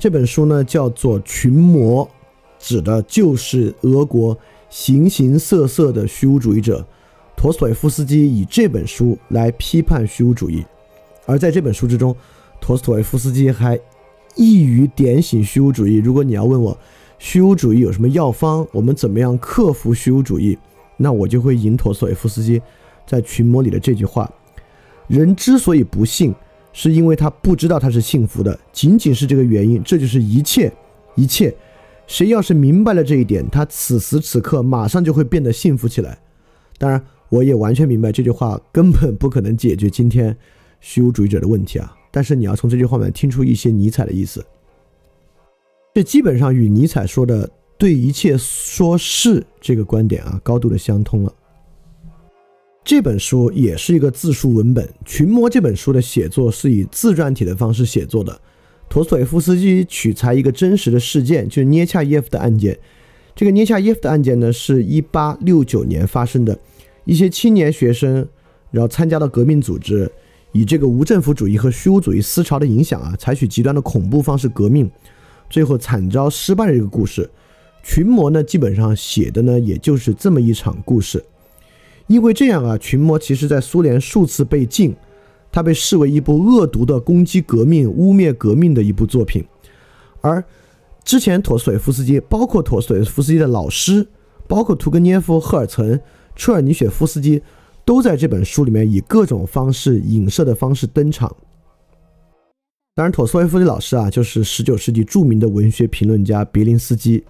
[0.00, 2.02] 这本书呢叫做《群魔》，
[2.58, 4.34] 指的就是俄国
[4.70, 6.82] 形形色色的虚无主义者。
[7.36, 10.64] 陀思妥耶夫斯基以这本书来批判虚无主义，
[11.26, 12.16] 而在这本书之中，
[12.62, 13.78] 陀思妥耶夫斯基还
[14.36, 15.96] 一语点醒虚无主义。
[15.96, 16.78] 如果你要问我
[17.18, 20.56] 虚无主义有什么药方，我们怎么样克服虚无主义，
[20.96, 22.58] 那我就会引陀思妥耶夫斯基
[23.06, 24.32] 在《群魔》里的这句话：
[25.08, 26.34] 人之所以不幸。
[26.72, 29.82] 是因为他不知道他是幸福的，仅仅是这个原因。
[29.82, 30.72] 这就是一切，
[31.14, 31.54] 一切。
[32.06, 36.18] 谁要是明白了这一点，他此时此刻马上就会变得幸福起来。
[36.78, 40.36] 当然，我也完全明白这句话根本不可能解决今天
[40.80, 41.96] 虚无主义者的问题啊。
[42.10, 44.44] 但是你要从这句话里面听出一些尼采的意思，
[45.94, 47.48] 这基本上与尼采说的
[47.78, 51.32] “对一切说是”这个观点啊，高度的相通了。
[52.82, 58.40] 这本书也是一个自述文本，《群魔》这本书的写作是以自传体的方式写作的。
[58.88, 62.76] 陀思妥耶夫斯基取材一个真实的事件，就是涅恰耶夫的案件。
[63.36, 66.58] 这个涅恰耶夫的案件呢，是一八六九年发生的。
[67.04, 68.26] 一些青年学生，
[68.70, 70.10] 然后参加到革命组织，
[70.52, 74.90] 以这个无政府主义和虚无主义思潮的影响啊，采取极端的恐怖方式革命，
[75.48, 77.22] 最后惨遭失败的一个故事。
[77.88, 81.22] 《群魔》呢，基本上写的呢，也就是这么一场故事。
[82.10, 84.92] 因为这样啊，群魔其实在苏联数次被禁，
[85.52, 89.44] 它被视为一部恶毒的攻击革命、污蔑革命的一部作品。
[90.20, 90.44] 而
[91.04, 94.04] 之前陀思妥耶夫斯基，包括陀思妥耶夫斯基的老师，
[94.48, 96.00] 包括屠格涅夫、赫尔岑、
[96.34, 97.40] 车尔尼雪夫斯基，
[97.84, 101.32] 都在这本书里面以各种方式、影射的方式登场。
[102.96, 107.22] 当然，陀思妥耶夫斯基老师啊，就是十九世纪著名的文学评论家别林斯基。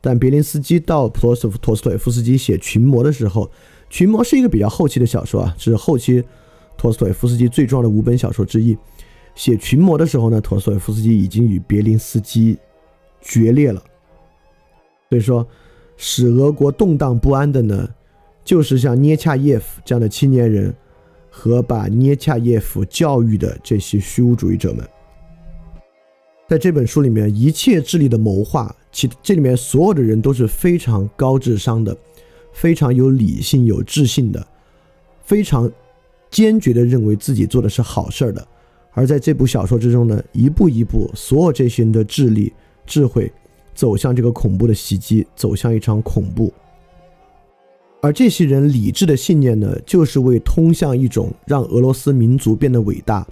[0.00, 3.48] 但别林斯基到陀思陀思妥耶夫斯基写群魔的时候，
[3.88, 6.22] 群魔是一个比较后期的小说啊，是后期
[6.76, 8.76] 陀思妥耶夫斯基最重要的五本小说之一。
[9.34, 12.58] 写群魔的时候呢，陀思妥耶夫斯基已经与别林斯基
[13.20, 13.82] 决裂了。
[15.08, 15.46] 所以说，
[15.96, 17.88] 使俄国动荡不安的呢，
[18.44, 20.74] 就是像涅恰耶夫这样的青年人
[21.30, 24.86] 和把涅恰耶夫教育的这些虚无主义者们。
[26.48, 31.96] 在这本书里面，一切智力的谋划，其这里面所有的人都是非常高智商的。
[32.56, 34.44] 非常有理性、有智性的，
[35.22, 35.70] 非常
[36.30, 38.48] 坚决地认为自己做的是好事儿的。
[38.92, 42.50] 而在这部小说之中呢，一步一步，所有这些人的智力、
[42.86, 43.30] 智慧
[43.74, 46.50] 走向这个恐怖的袭击，走向一场恐怖。
[48.00, 53.26] 而这些人理智的信念呢，就是为通向一种让俄罗斯民族变得伟大。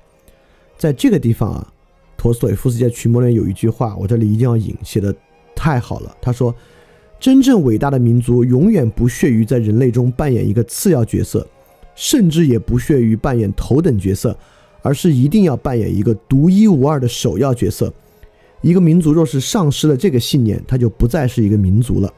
[0.77, 1.73] 在这个地方啊，
[2.19, 5.15] 陀思妥耶夫斯基在《群魔》里有一句话，我这里一定要引，写的
[5.57, 6.15] 太好了。
[6.21, 6.55] 他说。
[7.21, 11.47] 真正伟大的民族永远不屑于在人类中扮演一个次要角色，
[11.95, 14.37] 甚至也不屑于扮演头等角色，
[14.83, 17.93] 而是一定要扮演一个独一无二的首要角色。
[18.61, 22.13] 一个民族若是丧失了这个信念，它就不再是一个民族了。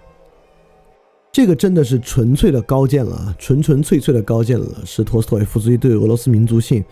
[1.31, 6.83] 这个真的是纯粹的高见了，纯纯粹粹的高见了，是陀思妥耶夫斯基对俄罗斯民族性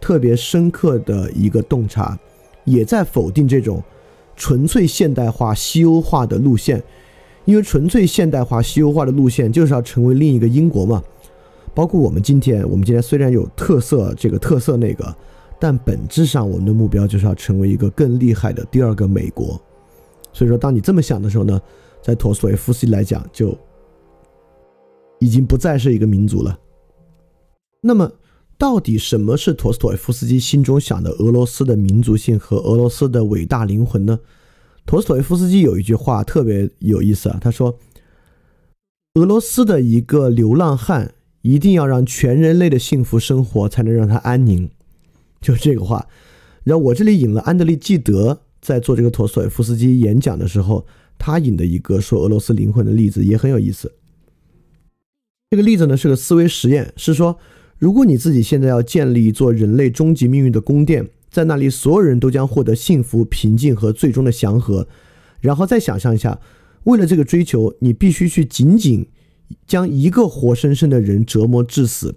[0.00, 2.18] 特别深刻的一个洞察，
[2.64, 3.82] 也在否定这种
[4.36, 6.82] 纯粹现代化、西欧化的路线。
[7.46, 11.02] 因为纯粹现代化、西欧化的路线就是要成为另一个英国嘛。
[11.74, 15.14] 包括我们今天，我们今天虽然有特色这个特色那个，
[15.60, 19.60] 但本质上我们的目标就是要成为一个更厉害的第二个美国。
[20.32, 21.60] 所以说，当你这么想的时候呢，
[22.02, 23.56] 在陀思妥耶夫斯基来讲，就
[25.18, 26.58] 已经不再是一个民族了。
[27.80, 28.10] 那么，
[28.58, 34.18] 到底什么是陀思妥耶夫斯基心中想的俄罗斯的民族性和俄罗斯的伟大灵魂呢？
[34.86, 37.76] 陀思妥耶夫斯基有一句话特别有意思啊，他说
[39.14, 41.12] ：“俄罗斯的一个流浪汉
[41.42, 44.70] 一定要让全人类的幸福生活才能让他安宁。
[45.42, 46.06] ”就这个话。
[46.62, 50.86] 然后我这里引了安德利·纪德在做这个陀思妥耶夫斯基演讲的时候，
[51.18, 53.92] 他引的一个说俄罗斯灵魂的例子也很有意思。
[55.50, 57.36] 这个例子呢是个思维实验，是说
[57.78, 61.10] 如果你自己现在要建立一座人类终极命运的宫殿。
[61.36, 64.88] 在那里，所有人都将获得幸福、平静和最终的祥和。
[65.38, 66.40] 然后再想象一下，
[66.84, 69.06] 为了这个追求，你必须去仅仅
[69.66, 72.14] 将一个活生生的人折磨致死，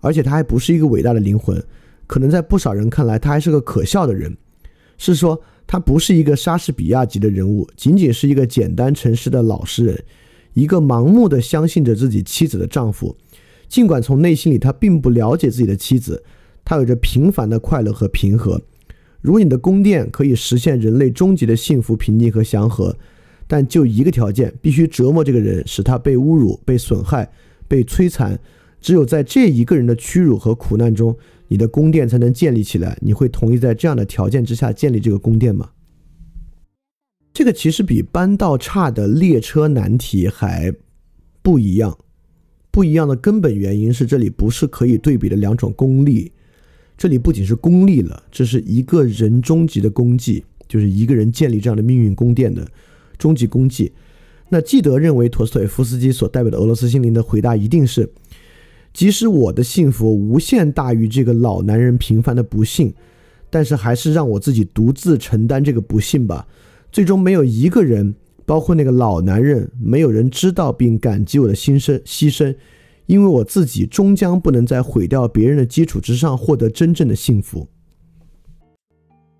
[0.00, 1.62] 而且他还不是一个伟大的灵魂，
[2.06, 4.34] 可能在不少人看来，他还是个可笑的人。
[4.96, 10.04] 是说，他不是一个莎士比亚级的人物，仅仅是一个简单诚实的老实人，
[10.54, 13.14] 一个盲目的相信着自己妻子的丈夫，
[13.68, 16.24] 尽管从内心里他并不了解自己的妻子。
[16.64, 18.60] 它有着平凡的快乐和平和。
[19.20, 22.96] 如果你的宫殿可以实现人类终极的幸福、平静和祥和，
[23.46, 27.30] 但就一个条件，必须折磨这个人，使他被侮辱、被损害、
[27.68, 28.38] 被摧残。
[28.80, 31.16] 只有在这一个人的屈辱和苦难中，
[31.48, 32.98] 你的宫殿才能建立起来。
[33.00, 35.70] 你会同意在这样的条件之下建立这个宫殿吗？
[37.32, 40.72] 这个其实比搬道岔的列车难题还
[41.40, 41.96] 不一样。
[42.70, 46.30] 不一样的根本原因是，这里不是可以对比的两种功利，
[46.96, 52.66] 这里不仅是功利了，这是一个人终极的功绩，就是一个人建立这样的命运宫殿的
[53.18, 53.92] 终极功绩。
[54.48, 58.10] 那记得认为陀思妥耶夫斯基所代表的俄罗斯心灵的回答一定是：
[58.92, 62.94] 即使我的幸福无限大于这个老男人平凡的不幸，
[63.50, 66.46] 但是还是让我自己独自承担这个不幸吧。
[66.92, 68.14] 最终没有一个人。
[68.46, 72.54] 包括那个老男人，没有人知道并感激我的牺牲牺牲，
[73.06, 77.68] 因为我自己终将不能在毁掉别人的基础之上获得真正的幸福。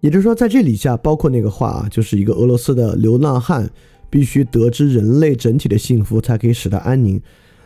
[0.00, 3.70] 也就是说，在这里下，包括那个话啊，就是一个俄罗斯的流浪汉
[4.10, 7.18] 必须得知人类整体的幸福，才可以使他安宁。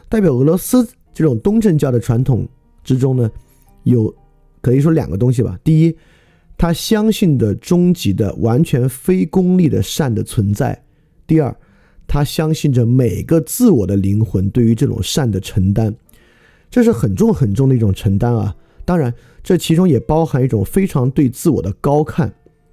[0.08, 2.48] 代表俄罗斯这种东正教的传统
[2.84, 3.28] 之中呢，
[3.82, 4.14] 有
[4.60, 5.58] 可以说两个东西吧。
[5.64, 5.96] 第一，
[6.56, 10.80] 他相信的终极的完全非功利的善的存在。
[11.26, 11.54] 第二，
[12.08, 15.94] 他相信着每个自我的灵魂对于这种善的承担，
[16.70, 18.56] 这是很重很重的一种承担啊。
[18.86, 19.12] 当然，
[19.44, 22.32] 这其中也包含一种非常对自我的高看，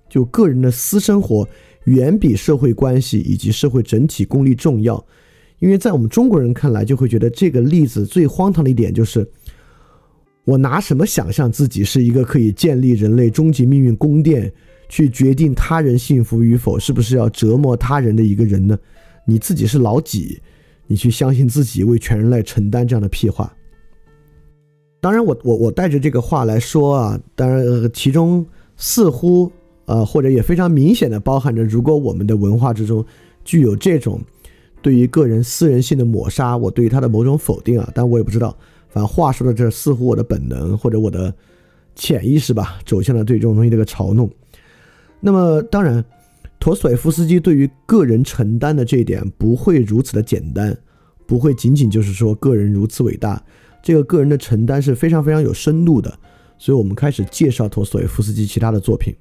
[0.10, 1.46] 就个人的私生活
[1.84, 5.06] 远比社会关系以及社会整体功利重要。
[5.60, 9.30] 因为在我们中国人看来，就会觉得这个例子最荒唐的一点就是，
[10.46, 14.52] 我拿什么想象自己是一个可以建立人类终极命运宫殿？
[14.88, 18.78] 去决定他人幸福与否，是不是要折磨他人的一个人呢？
[19.26, 20.42] 你自己是老几？
[20.88, 23.52] 你去相信自己为全人类承担这样的屁话？
[25.02, 28.46] 当然，我我我带着这个话来说啊，当然其中
[28.78, 29.52] 似乎
[29.86, 33.04] 呃或者也非常明显的包含着，如果我们的文化之中
[33.44, 34.20] 具有这种
[34.82, 38.56] 对于个人私人性的抹杀，我对于他的某种否定啊，但我也不知道。
[38.90, 41.34] 反正话说到这，似乎我的本能或者我的
[41.96, 44.30] 潜意识吧，走向了对这种东西的一个嘲弄。
[45.20, 46.04] 那么当然，
[46.66, 50.76] 陀思妥耶夫斯基对于个人承担的这一点不会如此的简单，
[51.28, 53.40] 不会仅仅就是说个人如此伟大，
[53.84, 56.12] 这个个人的承担是非常非常有深度的。
[56.58, 59.14] 所以我们开始介绍陀思妥耶夫斯基其他的作品。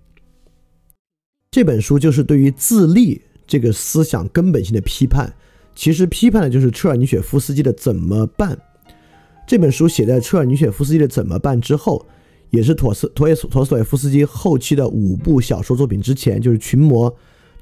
[1.51, 5.31] 这本书就是对于自立这个思想根本性的批判，
[5.75, 8.57] 其实批判的就是车尔尼雪夫斯基的《怎么办》
[9.47, 12.07] 这本书写在车尔尼雪夫斯基的《怎么办》之后。
[12.51, 17.11] 也是陀思陀耶陀思妥耶夫斯基后期的五部小说作品之前，就是《群魔》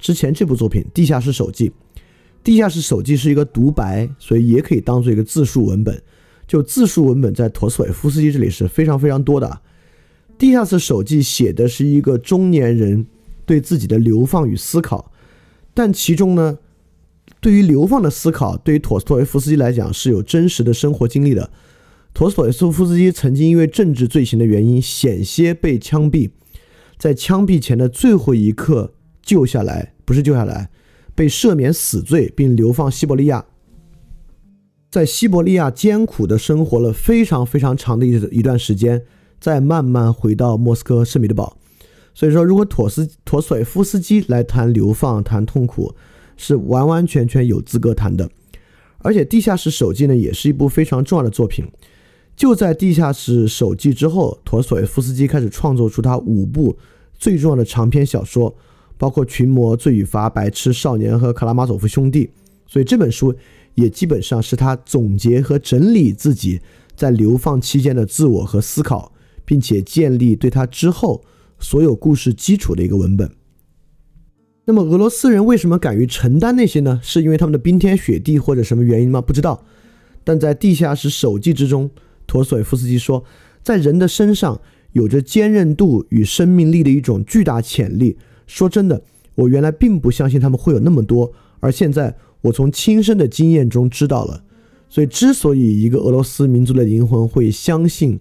[0.03, 1.71] 之前这部作品《地下室手记》。
[2.43, 6.03] 《地下室手记》是一个独白，所以也可以当做一个自述文本。
[6.49, 9.47] 就自述文本在陀思妥耶夫斯基这里是非常非常多的。
[10.37, 13.07] 《地下室手记》写的是一个中年人
[13.47, 15.13] 对自己的流放与思考，
[15.73, 16.59] 但其中呢，
[17.41, 21.49] 对于流放的思考，对于陀思妥耶夫斯基来讲是有真实的生活经历的。
[22.13, 26.31] 陀思妥耶夫斯基曾经因为政治罪行的原因险些被枪毙，
[26.99, 28.93] 在枪毙前的最后一刻
[29.23, 30.69] 救下来，不是救下来，
[31.15, 33.45] 被赦免死罪，并流放西伯利亚，
[34.91, 39.03] 在西伯利亚艰苦的生活了非常非常长的一一段时间，
[39.41, 41.57] 再慢慢回到莫斯科圣彼得堡。
[42.15, 45.95] 所以说，如果陀斯陀索耶夫斯基来谈流放、谈痛苦，
[46.37, 48.29] 是完完全全有资格谈的。
[48.99, 51.67] 而且，《地下室手记》呢，也是一部非常重要的作品。
[52.37, 56.77] 就在《地下室手记》之后，陀索耶夫斯基开始创作出他五部
[57.19, 58.55] 最重要的长篇小说，
[59.03, 62.27] 包括《群魔》《罪与罚》《白痴少年》和《卡拉马佐夫兄弟》。
[62.69, 63.35] 所以这本书
[63.75, 66.61] 也基本上是他总结和整理自己
[66.95, 69.13] 在流放期间的自我和思考，
[69.45, 71.25] 并且建立对他之后
[71.59, 73.29] 所有故事基础的一个文本。
[74.67, 77.01] 那么俄罗斯人为什么敢于承担那些呢？
[77.03, 79.21] 是因为他们的冰天雪地或者什么原因吗？
[79.21, 79.65] 不知道。
[80.23, 81.91] 但在《地下室手记》之中。
[82.29, 83.25] 陀思妥耶夫斯基说，
[83.65, 84.61] 在人的身上
[84.93, 88.17] 有着坚韧度与生命力的一种巨大潜力。
[88.53, 89.03] 说真的，
[89.35, 94.45] 我原来并不相信他们会有那么多，而现在我从亲身的经验中知道了。
[94.91, 98.21] 所以，之所以一个俄罗斯民族的灵魂会相信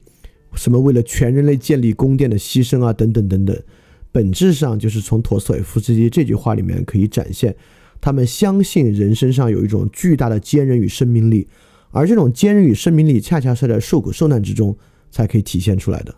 [0.56, 3.62] 什么为了全人类建立宫殿的牺牲啊，等等等等，
[4.10, 7.54] 本质上就是从陀思妥耶夫斯基这句话里面可以展现，
[8.00, 11.46] 他们相信人身上有一种巨大的坚韧与生命力。
[11.92, 14.78] 而这种坚韧与生命力，恰恰是在受苦受难之中
[15.12, 16.16] 才可以体现出来的。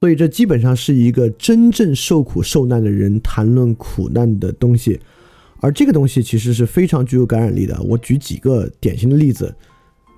[0.00, 5.00] 所以，这基本上是一个真正受苦受难的人谈论苦难的东西。
[5.60, 7.80] 而这个东西其实是非常具有感染力的。
[7.82, 9.54] 我举几个典型的例子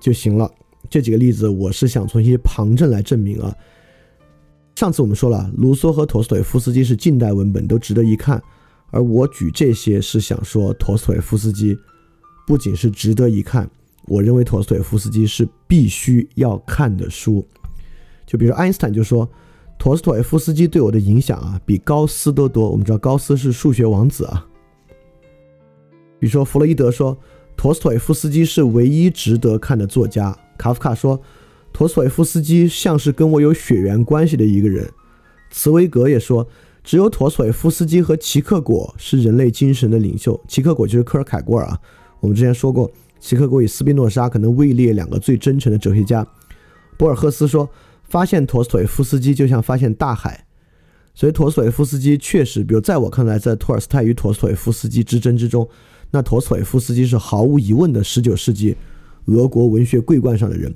[0.01, 0.51] 就行了。
[0.89, 3.55] 这几个例子，我是想从一些旁证来证明啊。
[4.75, 8.41] 上次我们说了，卢梭和陀思妥耶夫斯基是近代文本，都值得一看。
[8.91, 11.77] 而我举这些是想说，陀思妥耶夫斯基
[12.45, 13.69] 不仅是值得一看。
[14.07, 17.47] 我认为陀思妥耶夫斯基是必须要看的书，
[18.25, 19.29] 就比如爱因斯坦就说，
[19.79, 22.69] 陀思妥耶夫斯基对我的影响啊，比高斯都多。
[22.69, 24.45] 我们知道高斯是数学王子啊，
[26.19, 27.17] 比如说，弗洛伊德说
[27.55, 30.37] 陀思妥耶夫斯基是唯一值得看的作家。
[30.57, 31.19] 卡夫卡说
[31.71, 34.85] 陀思妥耶夫斯基像是跟我有血缘关系的一个人。
[35.49, 36.45] 茨威格也说，
[36.83, 40.37] 只有陀思妥耶夫斯基和齐克果是人类精神的领袖。
[40.45, 41.79] 齐克果就是科尔凯郭尔啊。
[42.19, 46.27] 我们之前说过，齐克果与斯宾诺莎可能位列两个最真诚的哲学家。
[46.97, 47.67] 博尔赫斯说，
[48.09, 50.45] 发现陀思妥耶夫斯基就像发现大海。
[51.15, 55.67] 所以，陀思妥耶夫斯基确实，比如在我看来，在托尔斯泰与陀思妥耶夫斯基之争之中，
[56.11, 58.75] 那陀思妥耶夫斯基是毫无疑问的19世纪
[59.25, 60.73] 俄国文学桂冠上的人，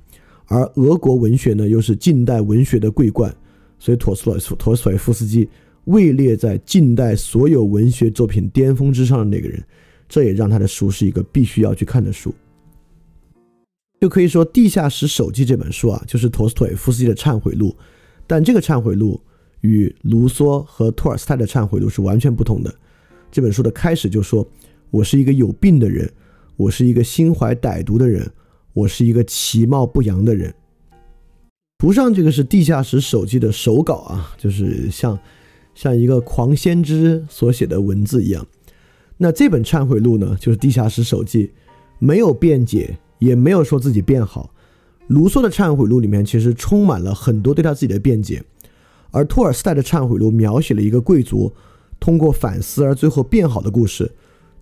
[0.47, 3.33] 而俄国文学呢，又是近代文学的桂冠，
[3.79, 5.47] 所以陀思妥陀思妥耶夫斯基
[5.85, 9.63] 位列在近代所有文学作品巅峰之上的那个人，
[10.09, 12.33] 这也让他的书是一个必须要去看的书。
[14.03, 17.73] 就可以说，《地下室手记》这本书啊，就是陀思妥耶夫斯基的忏悔录，
[18.27, 19.17] 但这个忏悔录。
[19.61, 22.75] 与卢梭和托尔斯泰的忏悔录是完全不同的。
[23.31, 24.45] 这本书的开始就说
[24.91, 26.11] ：“我是一个有病的人，
[26.57, 28.29] 我是一个心怀歹毒的人，
[28.73, 30.53] 我是一个其貌不扬的人。”
[31.79, 35.17] 图上这个是地下室手记的手稿啊，就是像
[35.73, 38.45] 像一个狂先知所写的文字一样。
[39.15, 41.53] 那这本忏悔录呢，就是地下室手记，
[41.99, 44.53] 没有辩解，也没有说自己变好。
[45.07, 48.43] 卢梭的忏悔录里面其实充满了很多对他自己的辩解。
[49.11, 51.53] 而托尔斯泰的忏悔录描写了一个贵族
[51.99, 54.11] 通过反思而最后变好的故事，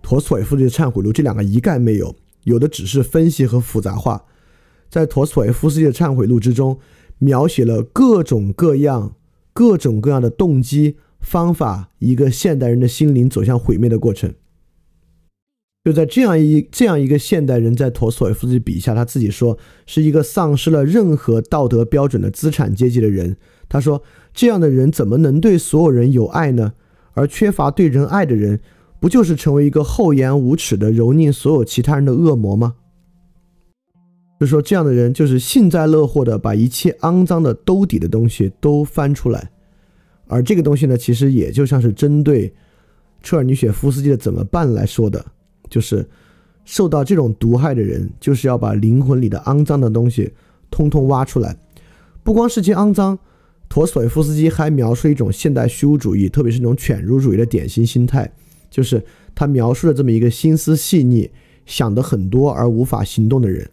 [0.02, 4.26] 陀思妥耶夫斯基的忏悔录这两个一概没有，有的只是分析和复杂化。
[4.90, 6.78] 在陀思妥耶夫斯基的忏悔录之中，
[7.18, 9.16] 描写了各种各样、
[9.54, 14.34] 各种各样的动机方法，一个现代人的心灵走向毁灭的过程。
[15.84, 23.38] 就在这样一这样一个现代人，在陀思妥耶夫斯基笔下，他自己说是一个丧失了任何道德标准的资产阶级的人。
[23.70, 24.02] 他说。
[24.34, 26.72] 这样的人怎么能对所有人有爱呢？
[27.16, 28.62] 而缺乏对人爱的人，
[28.98, 32.76] 不就是成为一个厚颜无耻的蹂躏所有其他人的恶魔吗？
[34.40, 39.52] 就说这样的人就是幸灾乐祸的把一切肮脏的兜底的东西都翻出来，
[40.28, 42.54] 而这个东西呢，其实也就像是针对
[43.22, 45.26] 车尔尼雪夫斯基的怎么办来说的，
[45.72, 46.08] 就是
[46.66, 50.32] 受到这种毒害的人，就是要把灵魂里的肮脏的东西
[50.70, 51.58] 通通挖出来，
[52.22, 53.18] 不光是其肮脏。
[53.68, 58.30] 陀思妥耶夫斯基还描述一种现代虚无主义，特别是那种犬儒主义的典型心态，
[58.70, 59.02] 就是
[59.34, 61.32] 他描述了这么一个心思细腻、
[61.66, 63.66] 想的很多而无法行动的人。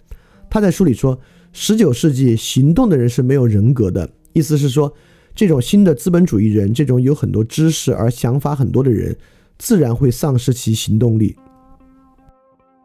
[0.48, 1.18] 他在书里说，
[1.52, 4.94] 十九世纪行动的人是没有人格的，意思是说，
[5.34, 9.16] 这种新的资本主义人，这种有很多知识而想法很多的人，
[9.58, 11.34] 自然会丧失其行动力。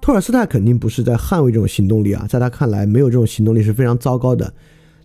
[0.03, 4.53] 托尔斯泰肯定不是在捍卫这种行动力啊，在他看来，没有这种行动力是非常糟糕的，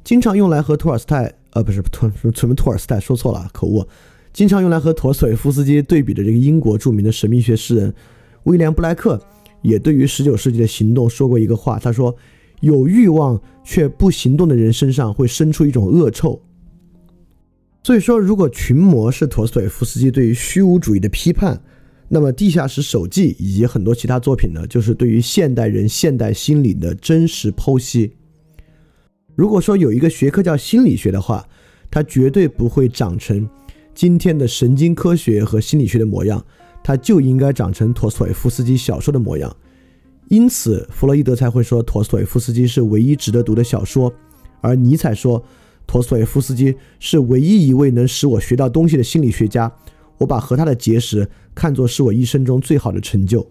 [0.02, 1.32] 经常用来和托尔斯泰。
[1.50, 3.86] 呃，不是托 什么托尔斯泰说错了，口误。
[4.32, 7.94] 经常用来和陀思妥耶夫斯基对比的这个英国著名的神秘学诗人
[8.42, 9.22] 威廉布莱克，
[9.62, 11.78] 也对于十九世纪的行动说过一个话。
[11.78, 12.16] 他说
[12.60, 16.42] ：“有欲望却不行动的人身上会生出一种恶臭。”
[17.84, 21.62] 所以说，如果群魔是陀思妥耶夫斯基对于虚无主义的批判，
[22.10, 28.12] 那么《地下室手记》以及很多其他作品呢，就是对于现代人现代心理的真实剖析。
[29.34, 31.46] 如果说有一个学科叫心理学的话，
[31.90, 33.48] 它绝对不会长成
[33.94, 36.42] 今天的神经科学和心理学的模样，
[36.82, 39.54] 它就应该长成陀思妥耶夫斯基小说的模样。
[40.28, 44.12] 因此，弗洛伊德才会说陀思妥耶夫斯基是唯一值得读的小说，
[44.60, 45.42] 而尼采说
[45.86, 49.70] 陀思妥耶夫斯基是唯一一位能使我学到东西的心理学家。
[50.18, 53.48] 我把和他的结识看作是我一生中最好的成就。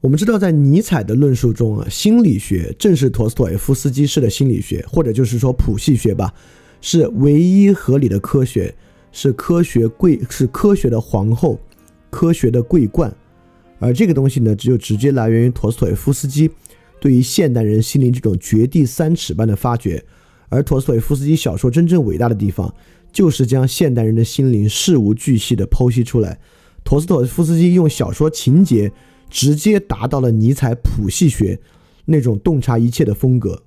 [0.00, 6.34] 我们知道，在尼采的论述中啊，心理学正是陀思妥耶夫斯基式的心理学，或者就是说谱系学吧，
[6.80, 8.74] 是唯一合理的科学，
[9.12, 11.56] 是科学贵，是科学的皇后，
[12.10, 13.14] 科学的桂冠。
[13.78, 16.50] 而这个东西呢，只有直接来源于陀思妥耶夫斯基
[17.00, 20.04] 对于现代人心灵这种掘地三尺般的发掘。
[20.48, 22.74] 而陀思妥耶夫斯基小说真正伟大的地方，
[23.12, 26.40] 就是将现代人的心灵事无巨细地剖析出来。
[26.84, 28.92] 陀思妥耶夫斯基用小说情节。
[29.34, 31.58] 直接达到了尼采谱系学
[32.04, 33.62] 那种洞察一切的风格。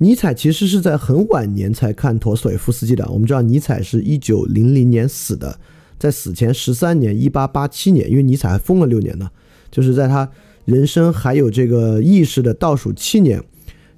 [0.00, 3.08] 尼采其实是在很晚年才看陀思妥耶夫斯基的。
[3.10, 5.58] 我们知道尼采是一九零零年死的，
[5.98, 9.30] 在死前十三年，一八八七年，因为尼采还疯了六年呢，
[9.70, 10.30] 就是在他
[10.66, 13.42] 人生还有这个意识的倒数七年，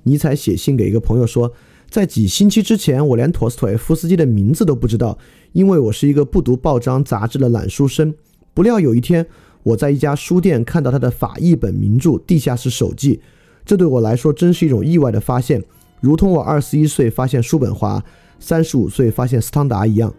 [0.05, 1.53] 尼采写信给一个朋友说，
[1.89, 5.19] 在几星期之前，我连陀思妥耶夫斯基的名字都不知道，
[5.53, 8.15] 因为我是一个不读报章杂志的懒书生。
[8.55, 9.27] 不料有一天。
[9.67, 13.17] 我在一家书店看到他的法译本名著《地下室手记》，
[13.65, 15.61] 这对我来说真是一种意外的发现，
[16.01, 18.01] 如同我二十一岁发现叔本华，
[18.39, 20.15] 三十五岁发现斯汤达一样。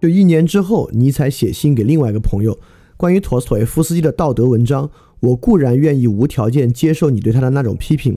[0.00, 2.58] 就一年之后，尼采写信给另外一个朋友，
[2.96, 8.16] 关于陀思妥耶夫斯基的道德文章，我固然愿意无条件接受你对他的那种批评，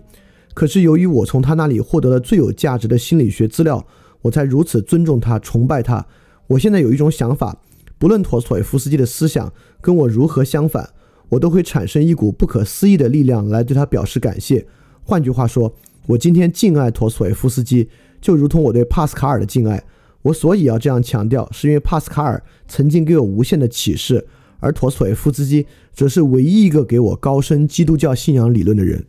[0.53, 3.86] 可是由于我从他那里获得了最有价值的心理学资料，
[4.22, 6.05] 我才如此尊重他、崇拜他。
[6.48, 7.58] 我现在有一种想法，
[7.98, 10.89] 不论陀思妥耶夫斯基的思想跟我如何相反，
[11.29, 14.67] 我都会产生一股不可思议的力量来对他表示感谢。
[15.03, 15.74] 换句话说，
[16.08, 17.88] 我今天敬爱陀思妥耶夫斯基，
[18.20, 19.84] 就如同我对帕斯卡尔的敬爱。
[20.24, 24.27] 我所以要这样强调，是因为帕斯卡尔曾经给我无限的启示，
[24.60, 29.05] 而陀思妥耶夫斯基则是唯一一个给我高深基督教信仰理论的人。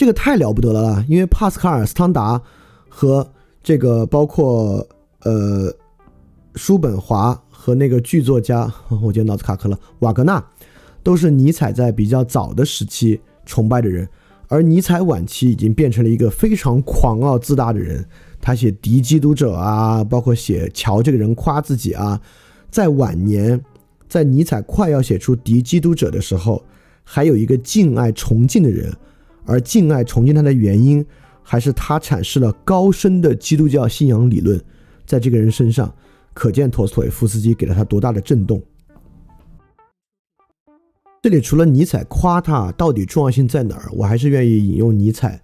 [0.00, 1.04] 这个太了不得了啦！
[1.10, 2.40] 因为帕斯卡尔、斯汤达
[2.88, 3.30] 和
[3.62, 4.88] 这个包括
[5.24, 5.70] 呃
[6.54, 10.42] 叔本华和那个剧作家， 我觉得脑子卡壳了，瓦格纳，
[11.02, 14.08] 都是尼采在比较早的时期崇拜的人，
[14.48, 18.02] 而尼采晚期已经变成了一个非常狂傲自大的人。
[18.40, 22.18] 他写敌基督者啊，包括写乔这个人夸自己啊，
[22.70, 23.62] 在晚年，
[24.08, 26.64] 在尼采快要写出敌基督者的时候，
[27.04, 28.90] 还有一个敬爱崇敬的人，
[29.44, 31.04] 而敬爱崇敬他的原因，
[31.42, 34.60] 还是他阐释了高深的基督教信仰理论，
[35.06, 35.92] 在这个人身上，
[36.32, 38.62] 可见陀思妥耶夫斯基给了他多大的震动。
[41.22, 43.90] 这里除了尼采夸他，到底重要性在哪儿？
[43.92, 45.42] 我还是愿意引用尼采。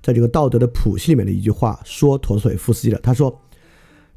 [0.00, 3.40] 在这个道德的谱系里面的一句话说陀思妥耶夫斯基的，他说，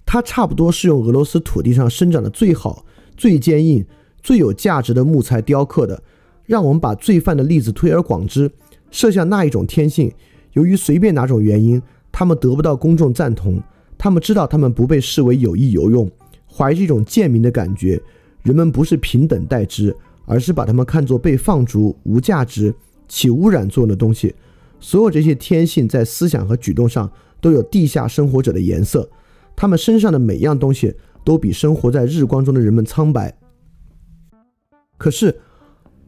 [0.06, 2.86] 他差不多是用俄罗斯土地上生长的最好、
[3.18, 3.86] 最坚硬、
[4.22, 6.04] 最有价值的木材雕刻的。
[6.46, 8.52] 让我们把罪犯的例子推而广之，
[8.92, 10.12] 设想那一种天性，
[10.54, 13.60] 由于随便哪种原因，他们得不到公众赞同，
[13.98, 16.10] 他们知道他们不被视为有益有用，
[16.46, 18.00] 怀着一种贱民的感觉，
[18.44, 22.74] 人们不是平等待之，而是把他们看作被放逐、无价值、
[23.08, 24.36] 起污染作用的东西。
[24.80, 29.10] 所有这些天性在思想和举动上都有地下生活者的颜色，
[29.56, 33.38] 他们身上的每样东西都比生活在日光中的人们苍白。
[34.98, 35.40] 可是，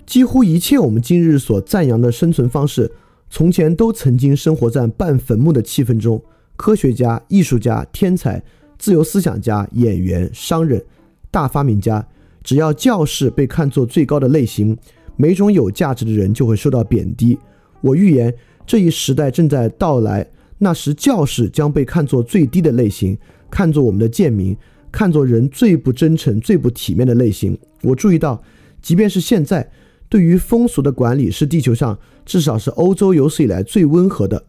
[0.05, 2.91] 几乎一切我们今日所赞扬的生存方式，
[3.29, 6.21] 从前都曾经生活在半坟墓的气氛中。
[6.55, 8.43] 科学家、艺术家、天才、
[8.77, 10.83] 自由思想家、演员、商人、
[11.31, 12.07] 大发明家，
[12.43, 14.77] 只要教士被看作最高的类型，
[15.15, 17.37] 每种有价值的人就会受到贬低。
[17.81, 18.33] 我预言。
[18.65, 20.25] 这一时代正在到来，
[20.59, 23.17] 那时教士将被看作最低的类型，
[23.51, 24.55] 看作我们的贱民，
[24.89, 27.57] 看作人最不真诚、最不体面的类型。
[27.81, 28.41] 我注意到，
[28.81, 29.69] 即便是现在，
[30.13, 34.45] 对于风俗的管理是地球上至少是欧洲有史以来最温和的。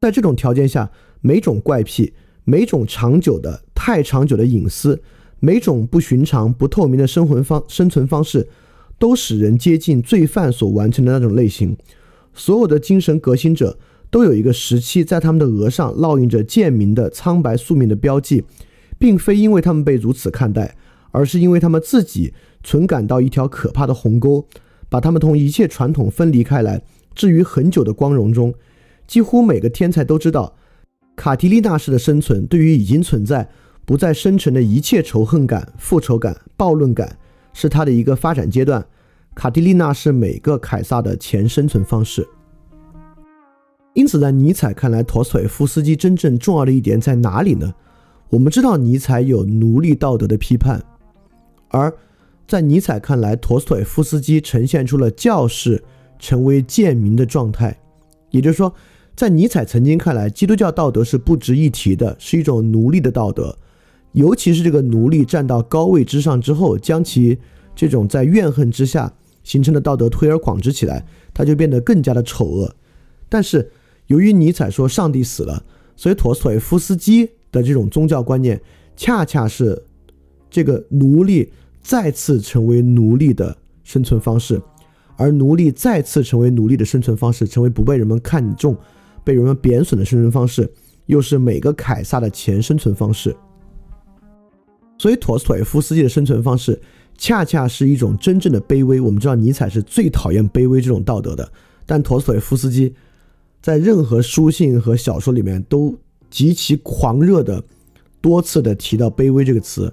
[0.00, 2.12] 在这种条件下，每种怪癖、
[2.42, 5.00] 每种长久的、太长久的隐私、
[5.38, 8.48] 每种不寻常、不透明的生活方生存方式，
[8.98, 11.76] 都使人接近罪犯所完成的那种类型。
[12.34, 13.78] 所有的精神革新者
[14.10, 18.42] 都有一个时期，在他们的额上烙印着贱民的苍白宿命的标记，
[18.98, 20.76] 并非因为他们被如此看待，
[21.12, 24.44] 而是因为他们自己存感到一条可怕的鸿沟，
[24.88, 26.82] 把他们同一切传统分离开来，
[27.14, 28.52] 置于很久的光荣中。
[29.06, 30.56] 几乎每个天才都知道，
[31.14, 33.48] 卡提利娜式的生存对于已经存在、
[33.84, 37.18] 不再生存的一切仇恨感、复仇感、暴论感，
[37.52, 38.84] 是他的一个发展阶段。
[39.34, 42.26] 卡蒂丽娜是每个凯撒的前生存方式，
[43.94, 47.74] 因此在尼采看来，陀思妥夫斯基真正重要的一点在哪里呢？
[48.28, 50.82] 我们知道尼采有奴隶道德的批判，
[51.72, 51.92] 而
[52.46, 55.82] 在尼采看来，陀思妥耶夫斯基呈现出了教士
[56.18, 57.76] 成为贱民的状态。
[58.30, 58.72] 也就是说，
[59.16, 63.58] 在尼采曾经看来，基督教道德是不值一提的，是一种奴隶的道德，
[64.12, 67.38] 尤其是这个奴隶站到高位之上之后，将其
[67.74, 69.12] 这种在怨恨之下。
[69.44, 71.04] 形成的道德推而广之起来，
[71.34, 72.76] 它就变得更加的丑恶。
[73.28, 73.72] 但是，
[74.06, 75.64] 由于尼采说上帝死了，
[75.96, 78.62] 所以陀思妥耶夫斯基的这种宗教观念，
[78.96, 79.82] 恰恰是
[80.48, 84.60] 这个奴隶再次成为奴隶的生存方式，
[85.16, 88.76] 而奴隶再次成为奴隶的生存方式，成为不被人们看重、
[89.24, 90.70] 被人们贬损的生存方式，
[91.06, 93.36] 又是每个凯撒的前生存方式。
[94.98, 96.80] 所以，陀思妥耶夫斯基的生存方式。
[97.18, 98.98] 恰恰是一种真正的卑微。
[98.98, 101.52] 我们知道尼采是最讨厌卑微这种道德的，
[101.86, 102.92] 但陀思妥耶夫斯基
[103.60, 105.94] 在任何书信和小说里面都
[106.30, 107.62] 极其狂热的
[108.20, 109.92] 多次的提到卑微这个词。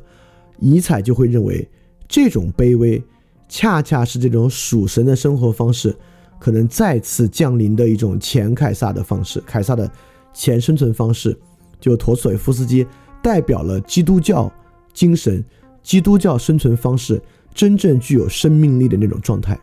[0.58, 1.67] 尼采就会认为
[2.10, 3.02] 这种卑微
[3.48, 5.95] 恰恰是这种属神的生活方式
[6.38, 9.89] 可能再次降临的一种前凯撒的方式，凯撒的
[10.34, 11.38] 前生存方式。
[11.80, 12.86] 就陀思妥耶夫斯基
[13.24, 14.52] 代表了基督教
[14.93, 15.41] 精神。
[15.82, 17.19] 基督教生存方式
[17.54, 19.58] 真正具有生命力的那种状态，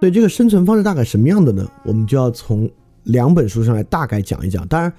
[0.00, 1.70] 所以这个生存方式大概什么样的呢？
[1.84, 2.68] 我们就要从
[3.04, 4.66] 两本书上来大概讲一讲。
[4.66, 4.92] 当然，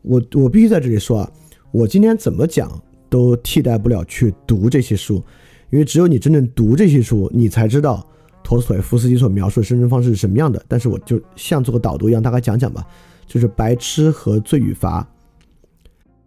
[0.00, 1.30] 我我必须在这里说啊，
[1.72, 5.22] 我今天怎么讲都替代不了去读这些书，
[5.74, 8.06] 因为只有你真正读这些书，你才知道
[8.44, 10.64] 陀思妥耶夫斯基所描述的生存方式是什么样的。
[10.68, 12.86] 但是我就像做个导读一样，大概讲讲吧。
[13.26, 15.00] 就是《白痴和罪与罚》。《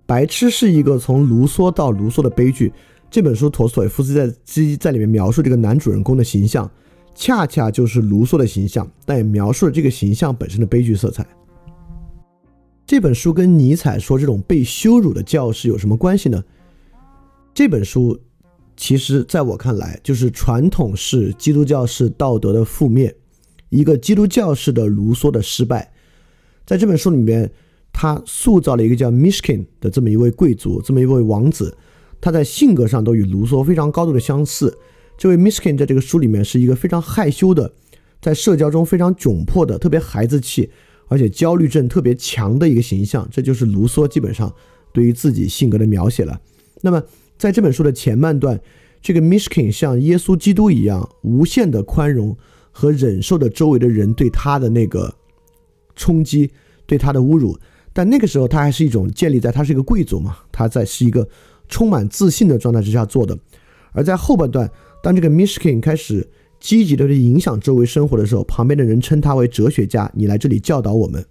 [0.06, 2.74] 白痴》是一个从卢梭到卢梭的悲剧。
[3.10, 6.70] 这本书陀思妥耶夫斯基在在里面描述这个男主人公的形象，
[7.16, 11.26] 恰恰就是卢梭的形象，但也描述了这个形象本身的悲剧色彩。
[12.86, 16.44] 这本书跟尼采说这种被羞辱的教士有什么关系呢？
[17.54, 18.20] 这本书
[18.78, 23.14] 其实在我看来，就是传统式基督教式道德的覆灭，
[23.70, 25.92] 一个基督教式的卢梭的失败。
[26.66, 27.52] 在这本书里面，
[27.92, 31.76] 他塑造了一个叫 Mishkin 的这么一位贵族，这么一位王子。
[32.22, 34.78] 他在性格上都与卢梭非常高度的相似。
[35.18, 37.74] 这位 Mishkin 在这个书里面是一个非常害羞的，
[38.22, 40.70] 在社交中非常窘迫的，特别孩子气，
[41.08, 43.28] 而且焦虑症特别强的一个形象。
[43.32, 44.54] 这就是卢梭基本上
[44.94, 46.40] 对于自己性格的描写了。
[46.82, 47.02] 那么
[47.38, 48.60] 在这本书的前半段，
[49.02, 52.36] 这个 Mishkin 像耶稣基督一样，无限的宽容
[52.72, 55.14] 和忍受的周围的人对他的那个。
[56.00, 56.52] 冲击
[56.86, 57.58] 对他的侮辱，
[57.92, 61.28] 但那个时候他还是一种建立在他是一个贵族嘛，他在是一个
[61.68, 63.36] 充满自信的状态之下做的。
[63.94, 64.70] 而在后半段，
[65.02, 71.26] 当这个 Mishkin 开始积极的去影响周围生活的时候，旁边的人称他为哲学家，你来这里教导我们。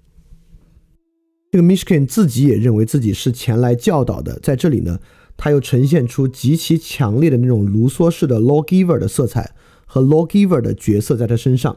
[1.52, 4.98] 这个 Mishkin 自己也认为自己是前来教导的，在这里呢，
[5.36, 11.76] 他又呈现出极其强烈的那种卢梭式的 lawgiver 的色彩和 lawgiver 的角色在他身上。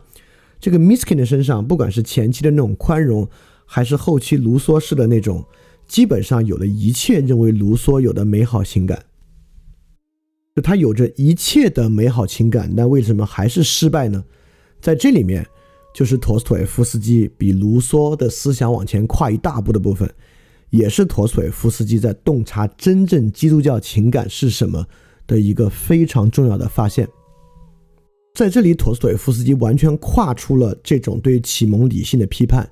[0.59, 3.29] 这个 Miskin 的身上，不管是前期的那种宽容，
[3.65, 5.45] 还是后期卢梭式的那种，
[5.87, 9.05] 基本上有了一切认为卢梭有的美好情感。
[10.55, 14.25] 就他有着一切的美好情感，那为什么还是失败呢？
[14.81, 15.47] 在这里面，
[15.93, 20.13] 就是陀思妥耶夫斯基比卢梭的思想往前跨一大步的部分，
[20.69, 24.85] 也是陀思妥耶夫斯基在洞察真正基督教情感是什么
[25.25, 27.07] 的一个非常重要的发现。
[28.35, 32.69] 在这里，陀思妥耶夫斯基完全跨出了这种对启蒙理性的批判，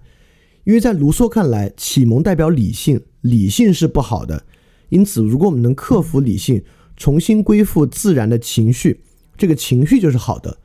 [0.63, 4.45] 因为在卢梭看来，启蒙代表理性，理性是不好的。
[4.89, 6.63] 因此，如果我们能克服理性，
[6.95, 9.01] 重新归附自然的情绪，
[9.36, 10.60] 这个情绪就是好的。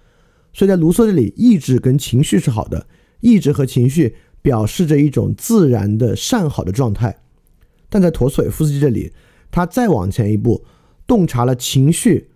[0.52, 2.86] 所以在卢梭这里，意志跟情绪是好的，
[3.20, 7.21] 意志和情绪表示着一种自然的善好的状态。
[7.92, 9.12] 但在陀思妥耶夫斯基这里，
[9.50, 10.64] 他再往前一步，
[11.06, 12.30] 洞察了情绪。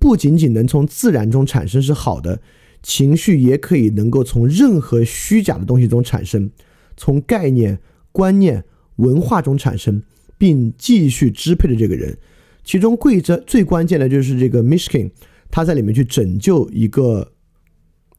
[0.00, 2.40] 不仅仅能从自然中产生是好的
[2.82, 6.50] 情绪，也可以能够从任何虚假的东西中产生，
[6.96, 7.78] 从概念、
[8.10, 8.64] 观念、
[8.96, 10.02] 文化中产生，
[10.36, 12.18] 并继续支配着这个人。
[12.64, 15.12] 其中，贵着最关键的就是这个 Mishkin，
[15.48, 17.32] 他在里面去拯救一个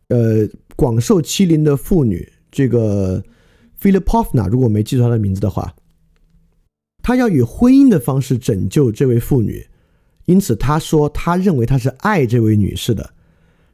[0.07, 3.21] 呃广受欺凌的妇女，这个
[3.81, 5.73] Filipovna，如果我没记错他的名字的话，
[7.09, 9.65] 他要以婚姻的方式拯救这位妇女。
[10.25, 13.09] 因此，他说他认为他是爱这位女士的，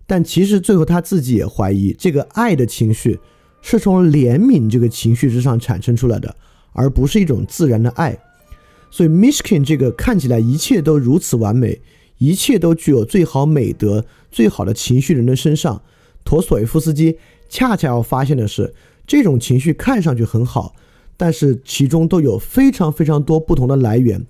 [0.08, 3.20] 但其实最后他自己也怀疑，这个爱的情绪
[3.62, 6.34] 是从怜悯这个情绪之上产生出来的，
[6.72, 8.18] 而不是一种自然的爱。
[8.90, 11.82] 所以，Mishkin 这个看起来一切都如此完美，
[12.20, 15.82] 一切都具有最好美德、最好的情绪人的身上，
[16.24, 17.18] 陀思妥耶夫斯基
[17.50, 18.74] 恰恰要发现的是，
[19.06, 20.74] 这种情绪看上去很好，
[21.18, 24.26] 但是其中都有非常非常多不同的来源。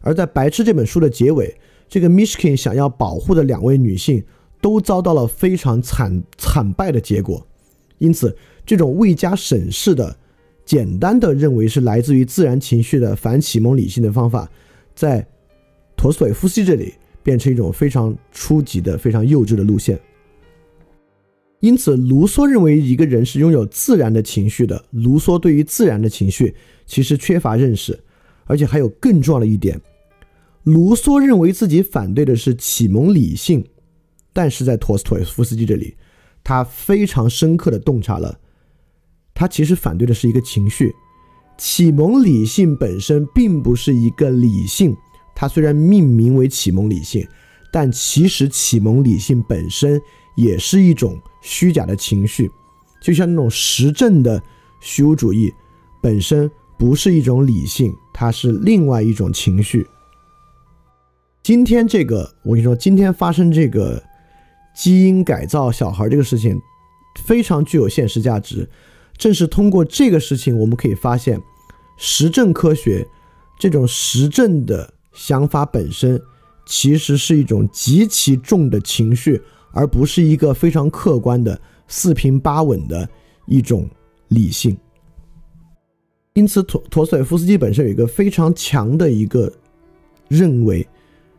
[0.00, 1.56] 而在《白痴》这本书的结尾。
[1.90, 4.22] 这个 Mishkin 想要保护的两位女性
[4.60, 7.46] 都遭到了非常惨惨败的结果，
[7.96, 10.14] 因此，这种未加审视的、
[10.66, 14.46] 简单的认为是来自于自然情绪的反启蒙理性的方法，
[14.94, 15.26] 在
[15.96, 19.98] 陀思妥耶夫斯基这里变成一种非常初级的、非常幼稚的路线。
[21.60, 24.84] 因此，卢梭认为一个人是拥有自然的情绪的。
[24.90, 26.54] 卢梭对于自然的情绪
[26.86, 27.98] 其实缺乏认识，
[28.44, 29.80] 而且还有更重要的一点。
[30.62, 33.64] 卢梭认为自己反对的是启蒙理性，
[34.32, 35.96] 但是在陀思妥耶夫斯基这里，
[36.44, 38.38] 他非常深刻的洞察了，
[39.34, 40.94] 他其实反对的是一个情绪。
[41.56, 44.96] 启蒙理性本身并不是一个理性，
[45.34, 47.26] 它虽然命名为启蒙理性，
[47.72, 50.00] 但其实启蒙理性本身
[50.36, 52.50] 也是一种虚假的情绪，
[53.00, 54.42] 就像那种实证的
[54.80, 55.52] 虚无主义
[56.02, 59.86] 本身不是一种理性，它是另外一种情绪。
[61.42, 64.02] 今天这个，我跟你说，今天发生这个
[64.76, 66.60] 基因改造小孩这个事情，
[67.24, 68.68] 非常具有现实价值。
[69.16, 71.40] 正是通过这个事情，我们可以发现，
[71.96, 73.08] 实证科学
[73.58, 76.20] 这种实证的想法本身，
[76.66, 79.42] 其实是一种极其重的情绪，
[79.78, 83.08] 而不是一个非常客观的四平八稳的
[83.46, 83.88] 一种
[84.28, 84.76] 理性。
[86.34, 89.52] 因此，陀陀思妥耶夫斯基本身有一个非常强的一个。
[90.30, 90.86] 认为，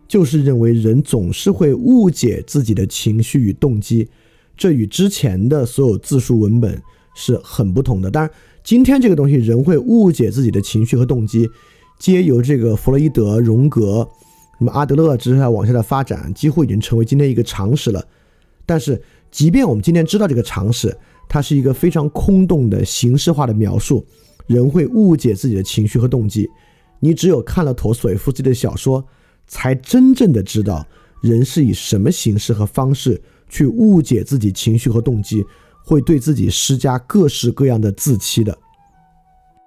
[0.08, 4.10] 就是认为人总是会误解自己的情绪与动机，
[4.58, 6.82] 这与之前的所有自述文本
[7.14, 8.10] 是很不同的。
[8.10, 8.32] 当然，
[8.64, 11.48] 今天这个东西，人会误解自己的情绪和动机，
[12.00, 13.98] 皆由这个弗洛伊德、荣格、
[14.58, 18.04] 什么阿德勒之下往下的发展，几乎已经成为今天一个常识了。
[18.70, 19.02] 但是，
[19.32, 20.96] 即便我们今天知道这个常识，
[21.28, 24.06] 它是一个非常空洞的形式化的描述，
[24.46, 26.48] 人会误解自己的情绪和动机。
[27.00, 29.04] 你只有看了陀思妥耶夫斯基的小说，
[29.48, 30.86] 才真正的知道
[31.20, 35.44] 人是以什么形式和方式去误解自己情绪和动机，
[35.84, 38.56] 会对自己施加各式各样的自欺的。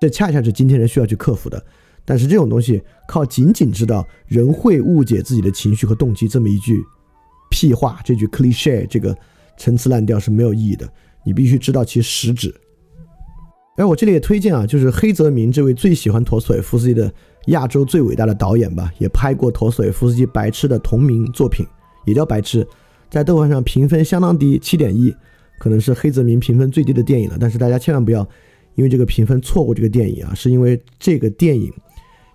[0.01, 1.61] 这恰恰是今天人需要去克服的。
[2.05, 6.81] 但是这种东西靠仅仅知道人会误解自己的情绪和动机这么一句
[7.53, 9.15] 屁话，这句 cliche，这个
[9.59, 10.89] 陈词滥调是没有意义的。
[11.23, 12.53] 你必须知道其实质。
[13.77, 17.13] 哎，我这里也推荐啊，就是黑泽明这位最喜欢陀思妥耶夫斯基的
[17.47, 21.67] 亚洲最伟大的导演吧，也拍过陀思妥耶夫斯基《白痴》的同名作品，
[22.07, 22.65] 也叫《白痴》，
[23.11, 25.15] 在豆瓣上评分相当低，七点一，
[25.59, 27.37] 可能是黑泽明评分最低的电影了。
[27.39, 28.27] 但是大家千万不要
[28.75, 31.73] 因为这个评分错过这个电影啊，是因为这个电影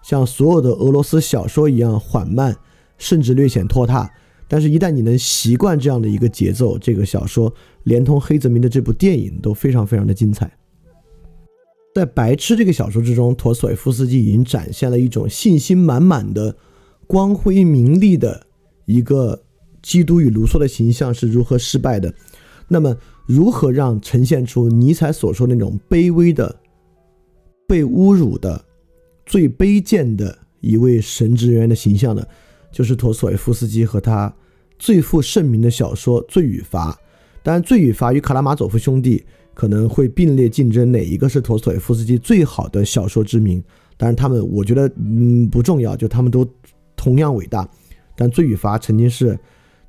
[0.01, 2.55] 像所有的俄罗斯小说一样缓慢，
[2.97, 4.09] 甚至略显拖沓。
[4.47, 10.49] 但是，一旦你能习惯这样的一个节奏，这个小说连同黑泽明的这部电影都非常非常的精彩。
[11.93, 16.55] 在《白痴》这个小说之中，陀思妥耶夫斯基已经展现了一种信心满满的、
[17.07, 18.45] 光辉明丽的
[18.85, 19.43] 一个
[19.81, 22.13] 基督与卢梭的形象是如何失败的。
[22.67, 26.55] 那么，如何让呈现出尼采所说那种卑微的、
[27.67, 28.63] 被侮辱的、
[29.25, 32.23] 最卑贱的一位神职人员的形象呢？
[32.71, 34.33] 就是陀思妥耶夫斯基和他
[34.77, 36.91] 最负盛名的小说《罪与罚》。
[37.43, 39.17] 当然，《罪与罚》与《卡拉马佐夫兄弟》。
[39.57, 43.59] 可能会并列竞争哪一个是陀思妥耶夫斯基最好的小说之名？
[43.97, 46.47] 当然，他们我觉得嗯不重要，就他们都
[46.95, 47.67] 同样伟大。
[48.15, 49.35] 但《罪与罚》曾经是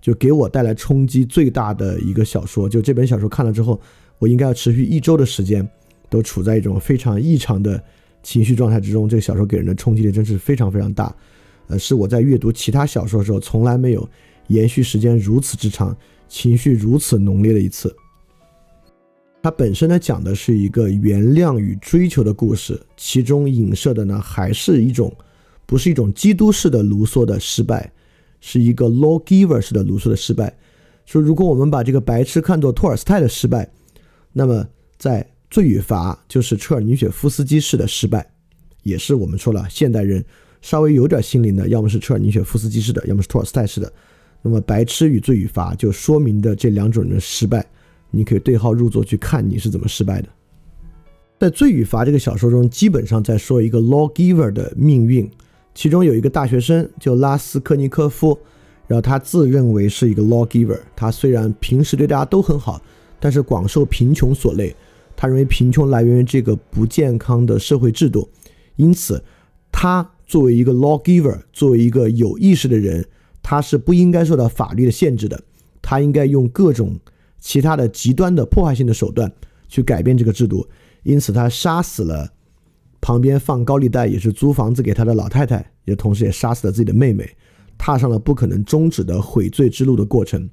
[0.01, 2.67] 就给我带来冲击最大的一个小说。
[2.67, 3.79] 就这本小说看了之后，
[4.19, 5.69] 我应该要持续一周的时间
[6.09, 7.79] 都处在一种非常异常的
[8.23, 9.07] 情绪状态之中。
[9.07, 11.14] 这个小说给人的冲击力真是非常非常大。
[11.68, 14.09] 呃，是我在阅读其他小说的时候从来没有
[14.48, 15.96] 延续时间如此之长、
[16.28, 17.94] 情绪如此浓烈的一次。
[19.40, 25.14] 它本身呢讲的是一个原谅与追求的故事，其中影射的呢还是一种，
[25.64, 27.92] 不是一种基督式的卢梭的失败，
[28.40, 30.52] 是一个 lawgiver 式的卢梭的失败。
[31.07, 33.70] 说如果我们把这个白痴看作托尔斯泰的失败，
[34.33, 34.66] 那么
[34.98, 38.31] 在罪与罚就是车尔尼雪夫斯基式的失败，
[38.83, 40.22] 也是我们说了现代人
[40.61, 43.92] 稍微有点心灵的，要么是车尔尼雪夫斯基式的，要么是托尔斯泰式的。
[44.42, 47.64] 那么白痴与罪与罚就说明的这两种人的失败。
[48.11, 50.29] 你可以对号入座去看你是怎么失败的。
[51.38, 55.31] 在《罪与罚》这个小说中，基本上在说一个 lawgiver 的命运。
[55.75, 58.37] 其中有一个大学生叫拉斯科尼科夫，
[58.87, 60.81] 然后他自认为是一个 lawgiver。
[60.97, 62.83] 他虽然平时对大家都很好，
[63.21, 64.75] 但是广受贫穷所累。
[65.14, 68.29] 他认为贫穷来源于这个不健康的社会制度，
[68.77, 69.23] 因此
[69.71, 73.05] 他作为一个 lawgiver，作为一个有意识的人，
[73.43, 75.43] 他是不应该受到法律的限制的。
[75.83, 77.01] 他应该用各种。
[77.41, 79.33] 其他的极端的破坏性的手段
[79.69, 80.67] 去改变这个制度，
[81.05, 82.33] 因此他杀死了
[83.01, 87.31] 旁边放高利贷也是租房子给他的老太太，也同时也杀死了自己的妹妹，
[87.79, 90.51] 踏上了不可能终止的悔罪之路的过程。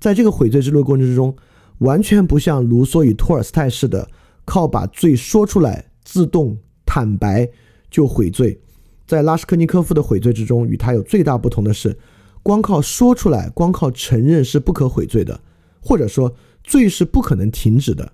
[0.00, 1.32] 在这个悔罪之路过程之中，
[1.78, 4.10] 完全不像卢梭与托尔斯泰似的
[4.44, 7.48] 靠把罪说出来自动坦白
[7.88, 8.60] 就悔罪。
[9.08, 11.98] 在拉什科尼科夫的悔罪之中，与他有最大不同的是，
[12.44, 15.40] 光靠说出来，光靠承认是不可悔罪的。
[15.80, 18.12] 或者说，罪是不可能停止的，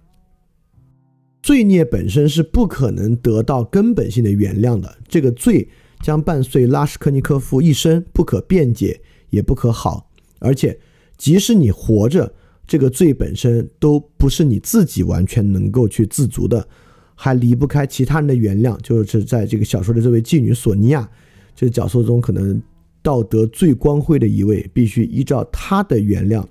[1.42, 4.98] 罪孽本身是不可能得到根本性的原谅的。
[5.08, 5.68] 这个罪
[6.02, 10.10] 将伴随拉什科尼科夫一生，不可辩解，也不可好。
[10.38, 10.78] 而且，
[11.16, 12.32] 即使你活着，
[12.66, 16.68] 这个罪本身都不是你自己完全能够去自足的，
[17.14, 18.76] 还离不开其他人的原谅。
[18.78, 21.08] 就是在这个小说的这位妓女索尼娅，
[21.54, 22.60] 这个角色中可能
[23.02, 26.44] 道德最光辉的一位，必须依照她的原谅。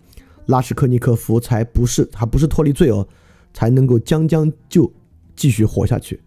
[0.48, 3.08] 拉什科尼科夫才不是，他不是脱离罪哦，
[3.54, 4.92] 才能够将将就
[5.38, 6.20] 继续活下去。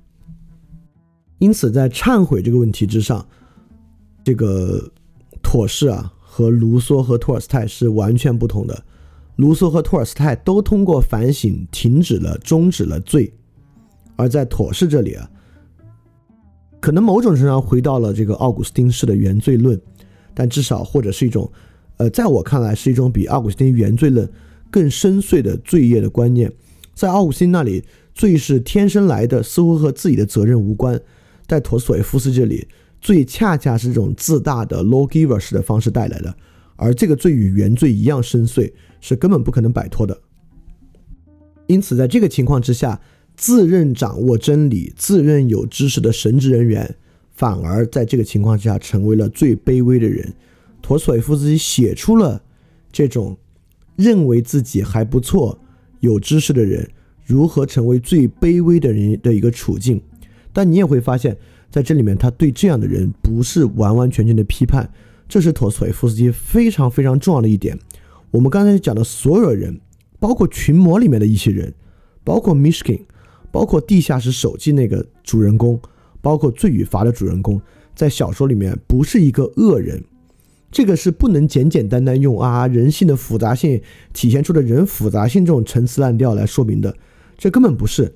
[1.39, 3.29] 因此，在忏悔这个问题之上，
[4.25, 4.91] 这个
[5.43, 8.85] 妥氏啊和卢梭和托尔斯泰是完全不同的。
[9.37, 13.31] 卢梭和托尔斯泰都通过反省停止了、终止了罪，
[14.17, 15.31] 而在妥氏这里啊，
[16.81, 19.81] 可能某种程度上回到了这个奥古斯丁式的原罪论，
[20.35, 21.51] 但至少或者是一种。
[21.99, 24.31] 呃，在我看来是一种比奥古斯丁原罪论
[24.71, 26.53] 更深邃的罪业的观念。
[26.93, 30.95] 在奥古斯丁那里，罪是天生来的，似乎和自己的责任无关；
[31.47, 32.69] 在陀索耶夫斯这里，
[33.01, 36.37] 罪恰恰是这种自大的 lawgiver 式的方式带来的，
[36.77, 40.21] 而这个罪与原罪一样深邃，是根本不可能摆脱的。
[41.67, 43.01] 因此，在这个情况之下，
[43.37, 46.97] 自认掌握真理、自认有知识的神职人员，
[47.35, 50.35] 反而在这个情况之下成为了最卑微的人。
[50.81, 52.43] 陀思妥耶夫斯基写出了
[52.91, 53.37] 这种
[53.97, 55.59] 认为自己还不错、
[56.01, 56.89] 有知识的人
[57.25, 60.01] 如何成为最卑微的人的一个处境。
[60.53, 61.37] 但你也会发现。
[61.69, 64.91] 在这里面，他对这样的人不是完完全全的批判，
[65.29, 67.79] 这是陀思妥耶夫斯基非常非常重要的一点。
[68.31, 69.79] 我们刚才讲的所有人，
[70.19, 71.75] 包括群魔里面的一些人，
[72.25, 73.01] 包括 Mishkin，
[73.51, 75.81] 包括地下室手记那个主人公，
[76.21, 77.61] 包括罪与罚的主人公，
[77.95, 80.03] 在小说里面不是一个恶人。
[80.71, 83.81] 这个是不能简简单单用啊人性的复杂性
[84.13, 86.97] 体现出的人复杂性这种陈词滥调来说明的，
[87.39, 88.15] 这根本不是，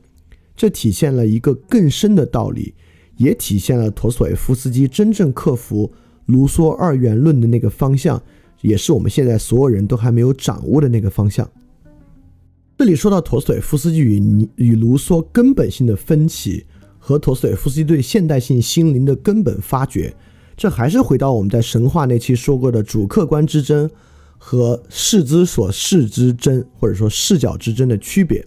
[0.57, 2.75] 这体现了一个更深的道理。
[3.17, 5.93] 也体现了陀思妥耶夫斯基真正克服
[6.25, 8.23] 卢梭二元论的那个方向，
[8.63, 11.47] 也是我们现在所有人都还没有掌握的那个方向。
[12.81, 16.65] 这里说到陀思妥耶夫斯基与与卢梭根本性的分歧，
[16.99, 20.17] 和陀思妥耶夫斯基对现代性心灵的根本发掘，
[20.57, 23.91] 这还是回到我们在神话那期说过的主客观之争
[24.39, 28.43] 和视之所视之争，或者说视角之争的区别。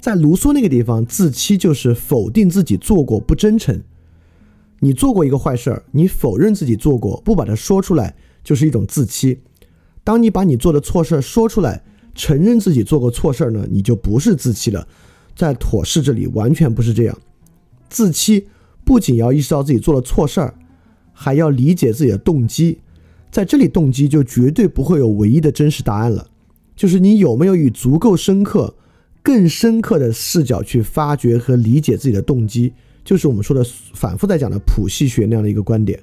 [0.00, 3.80] 在卢梭那个地方，自欺就是否定自己做过不真诚。
[4.80, 9.38] 你做过一个坏事儿，你否认自己做过，不把它说出来，就是一种自欺。
[10.02, 11.84] 当你把你做的错事儿说出来，
[12.16, 14.88] 承认自己做过错事儿呢，你就不是自欺了。
[15.36, 17.16] 在妥适这里完全不是这样。
[17.88, 18.48] 自欺
[18.84, 20.54] 不仅要意识到自己做了错事儿，
[21.12, 22.78] 还要理解自己的动机。
[23.30, 26.26] 在这里，动机就绝对不会有唯一的真实答案了，
[26.74, 28.74] 就是你有没有以足够深刻。
[29.22, 32.72] 更深刻的视角去发掘和理解自己的动机，
[33.04, 36.00] 就是我们说的反复在讲的谱系学那样的一个观点。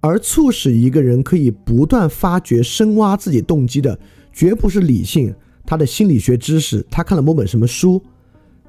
[0.00, 3.98] 而促使一个人可以不断发掘、深挖自己动机的，
[4.32, 5.34] 绝不是理性，
[5.66, 8.02] 他的心理学知识，他看了某本什么书。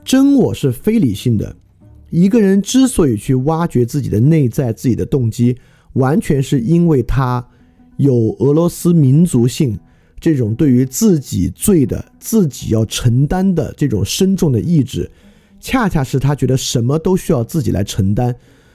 [0.04, 1.56] 真我是非理性的。
[2.10, 5.58] 一个人之所以去挖掘自己的内在、自己的动机，
[5.94, 7.48] 完全是因为他
[7.98, 9.80] 有俄罗斯民族性。
[10.20, 15.12] 这种对于自己罪的、自己要承担的这种深重的意志，
[15.60, 18.34] 恰恰是他觉得什么都需要自己来承担，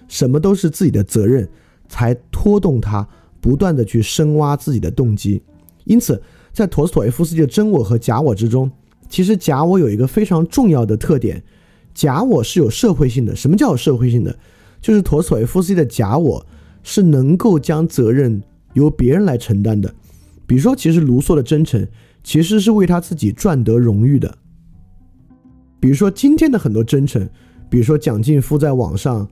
[0.09, 1.49] 什么都是自己的责任，
[1.89, 3.09] 才拖动他
[3.41, 5.41] 不断的去深挖自己的动机。
[5.85, 6.21] 因此，
[6.53, 8.71] 在陀思妥耶夫斯基的真我和假我之中，
[9.09, 11.43] 其实假我有一个非常重要的特点：
[11.95, 13.35] 假我是有社会性的。
[13.35, 14.37] 什么叫社会性的？
[14.81, 16.47] 就是陀思妥耶夫斯基的假我
[16.83, 18.43] 是能够将责任
[18.75, 19.95] 由别人来承担的。
[20.47, 21.87] 比如说，其实卢梭的真诚
[22.23, 24.39] 其实是为他自己赚得荣誉的。
[25.81, 27.29] 比如说，今天的很多真诚，
[27.69, 29.29] 比如说蒋劲夫在网上，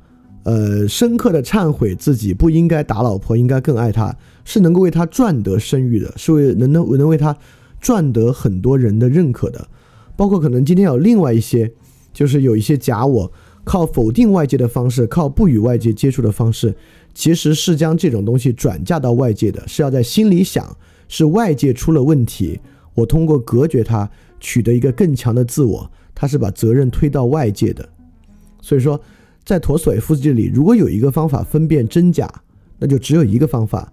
[0.47, 7.37] 呃，深刻的忏悔自己不应该打老婆，应该更爱她，是能够为他赚得声誉的，是为能能能为他
[7.81, 9.67] 赚得很多人的认可的。
[10.15, 11.73] 包括可能今天有另外一些，
[12.13, 13.33] 就是有一些假我
[13.65, 16.73] 靠否定外界的方式，靠不与外界接触的方式，
[17.13, 20.77] 其实是将这种东西转嫁到外界的，是要在心里想。
[21.09, 22.61] 是外界出了问题，
[22.95, 25.91] 我通过隔绝它，取得一个更强的自我。
[26.15, 27.89] 他是把责任推到外界的，
[28.61, 29.01] 所以说，
[29.47, 32.29] 在陀思妥耶夫斯基里，如果有一个方法分辨真假，
[32.81, 33.93] 那就只有一个方法：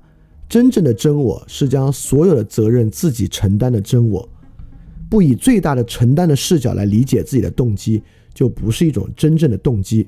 [0.50, 4.28] 真正的真我是将所有的责任自己承担的真我。
[5.08, 8.02] 不以最大的承担的视角来理解自己的动机，
[8.34, 10.08] 就不是一种真正的动机。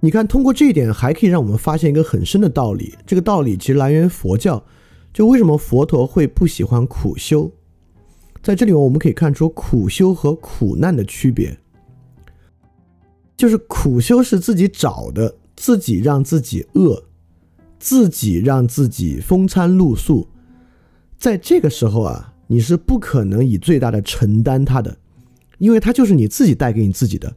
[0.00, 2.94] 你看，通过这一点，还可以让我们发现一个很深的道理。
[3.04, 4.64] 这个道理其实来源于佛教。
[5.12, 7.50] 就为什么佛陀会不喜欢苦修？
[8.42, 11.58] 在这里我们可以看出苦修和苦难的区别。
[13.38, 17.04] 就是苦修是自己找的，自己让自己饿，
[17.78, 20.26] 自己让自己风餐露宿。
[21.16, 24.98] 在这个时候啊，你是不可能以最大的承担它的，
[25.58, 27.32] 因为它就是你自己带给你自己的，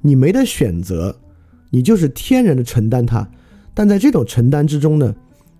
[0.00, 1.20] 你没得选择，
[1.68, 3.28] 你就是天然的承担它。
[3.74, 5.14] 但在这种承担之中呢，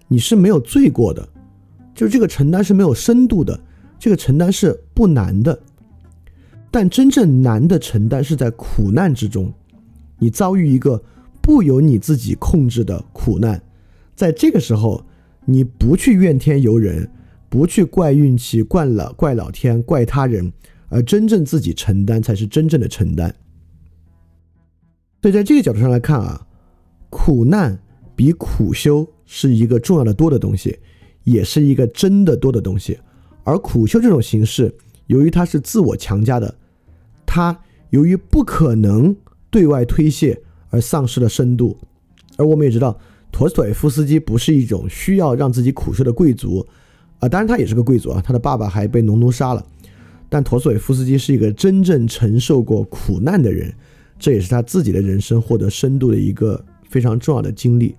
[0.09, 1.29] 你是没有罪过的。
[1.95, 3.61] 就是这个承担是没有深度的，
[3.99, 5.61] 这个承担是不难的，
[6.71, 9.53] 但真正难的承担是在苦难之中，
[10.23, 11.03] 你遭遇一个
[11.41, 13.61] 不由你自己控制的苦难，
[14.15, 15.05] 在这个时候，
[15.45, 17.11] 你不去怨天尤人，
[17.49, 20.53] 不去怪运气、怪了怪老天、怪他人，
[20.89, 23.35] 而真正自己承担才是真正的承担。
[25.21, 26.47] 所以在这个角度上来看啊，
[27.11, 27.77] 苦难
[28.15, 30.79] 比苦修是一个重要的多的东西。
[31.25, 32.99] 也是一个真的多的东西，
[33.45, 34.75] 而苦修这种形式，
[35.07, 36.53] 由于它是自我强加的，
[37.25, 37.57] 它
[37.91, 39.15] 由于不可能
[39.53, 40.37] 对外推卸，
[40.71, 41.79] 而丧失了深度。
[42.39, 42.99] 而我们也知道，
[43.31, 46.67] 陀思妥耶夫斯基不是一种需要让自己苦受的贵族
[47.21, 49.65] 啊，当然他也是个贵族啊，他的爸爸还被农奴杀了。
[50.31, 53.71] 但陀思妥耶夫斯基是一个真正承受过苦难的人，
[54.19, 57.95] 这也是他自己的人生获得深度的一个非常重要的经历。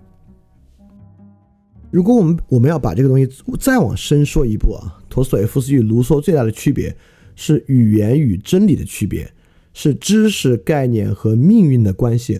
[1.92, 3.30] 如果我们我们要把这个东西
[3.60, 6.96] 再往深说一步啊，陀思妥耶夫斯基与卢梭最大的区别
[7.36, 9.32] 是语言与真理的区别，
[9.74, 12.40] 是知识概念和命运的关系。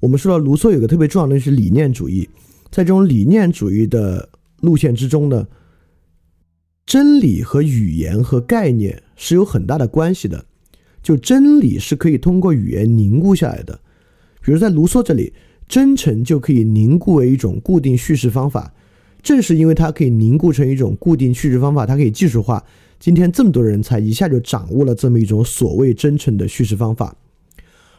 [0.00, 2.28] 我们说到卢梭有个特别重要的是理念主义，
[2.70, 4.28] 在这种理念主义的
[4.60, 5.46] 路线之中呢，
[6.86, 10.46] 真理和语言和概念是有很大的关系的。
[11.02, 13.80] 就真理是可以通过语言凝固下来的，
[14.44, 15.32] 比如在卢梭这里，
[15.66, 18.74] 真诚就可以凝固为一种固定叙事方法。
[19.22, 22.64] 正是因为它可以凝固成一种固定叙事方法，它可以技术化。
[22.98, 27.16] 今天这么多人才一下就掌握了这么一种所谓真诚的叙事方法。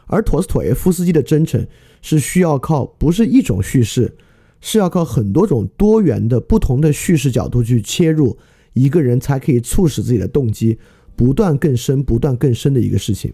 [0.06, 1.66] 而陀思妥耶夫斯基的真诚
[2.02, 4.16] 是需要靠不是一种叙事，
[4.60, 8.36] 是要靠很多种多元的不同的叙事角度去切入，
[8.74, 10.78] 一个人才可以促使自己的动机
[11.16, 13.32] 不断更深、不断更深的一个事情。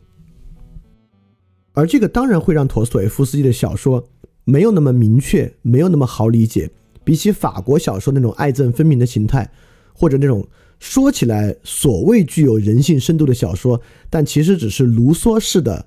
[1.73, 4.09] 而这个当然会让陀思妥耶夫斯基的小说
[4.45, 6.71] 没有那么明确，没有那么好理解。
[7.09, 9.51] 比起法国小说那种爱憎分明的形态，
[9.95, 10.47] 或者那种
[10.79, 13.81] 说起来所谓具有人性深度的小说，
[14.11, 15.87] 但其实只是卢梭式的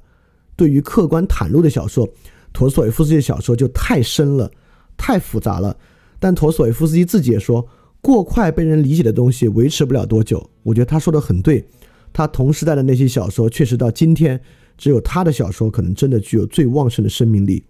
[0.56, 2.10] 对于客观袒露的小说，
[2.52, 4.52] 陀思妥耶夫斯基的小说就太深了，
[4.98, 5.78] 太复杂了。
[6.20, 7.68] 但陀思妥耶夫斯基自己也说，
[8.02, 10.50] 过快被人理解的东西维持不了多久。
[10.64, 11.64] 我觉得他说的很对，
[12.12, 14.42] 他同时代的那些小说，确实到今天，
[14.76, 17.64] 只有他的小说可能真的具有最旺盛的生命力。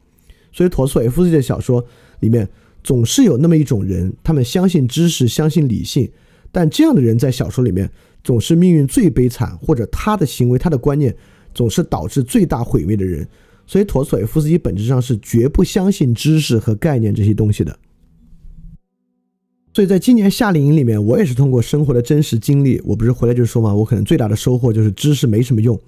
[0.54, 1.86] 所以陀思妥耶夫斯基的小说
[2.22, 2.48] 里面。
[2.84, 6.10] 总是有那么一种人，他们相信知识，相信理性，
[6.52, 7.90] 但这样的人在小说里面
[8.24, 11.16] 总是命运最悲惨，或者他的行为、他的观念
[11.54, 13.28] 总是导致最大毁灭的人。
[13.68, 17.78] 所以，陀思妥耶夫斯基本质上是绝不相信知识和概念这些东西的。
[19.74, 25.80] 所以在今年夏令营里面，我也是通过生活的真实经历，我不是回来就说嘛，我可能最大的收获就是知识没什么用。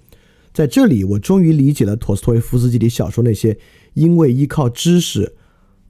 [0.53, 3.57] 在这里，我终于理解了陀思妥耶夫斯基里小说那些
[3.95, 5.33] 因为依靠知识。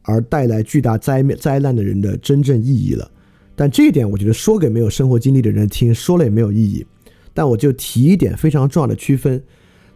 [0.04, 3.10] 而带来巨大灾灾难的人的真正意义了，
[3.56, 6.86] 但这一点我觉得说给没有生活经历的人听，说了也没有意义。
[7.34, 9.42] 但我就提一点非常重要的区分，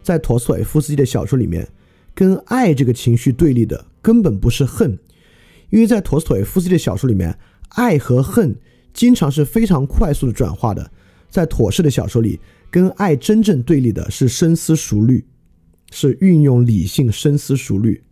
[0.02, 1.68] 在陀思妥耶夫斯基的小说里面，
[2.14, 4.98] 跟爱这个情绪对立的根本不是恨，
[5.70, 7.38] 因为在陀思妥耶夫斯基的小说里面，
[7.70, 8.56] 爱和恨
[8.92, 10.90] 经常是非常快速的转化的。
[11.30, 12.40] 在妥氏的小说里，
[12.70, 15.24] 跟爱真正对立的是深思熟虑，
[15.92, 18.02] 是运用理性深思熟虑。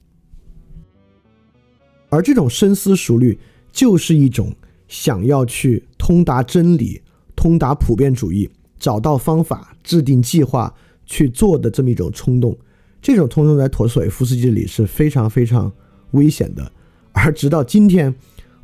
[2.09, 3.39] 而这种深思熟虑，
[3.73, 4.55] 就是一种
[4.89, 7.01] 想要去通达真理、
[7.35, 8.49] 通达普遍主义、
[8.79, 10.73] 找到方法、制定计划
[11.05, 12.57] 去做的这么一种冲动。
[13.03, 15.71] 这种冲动在陀思妥耶夫斯基这里是非常非常
[16.13, 16.73] 危险的。
[17.13, 18.15] 而直到今天，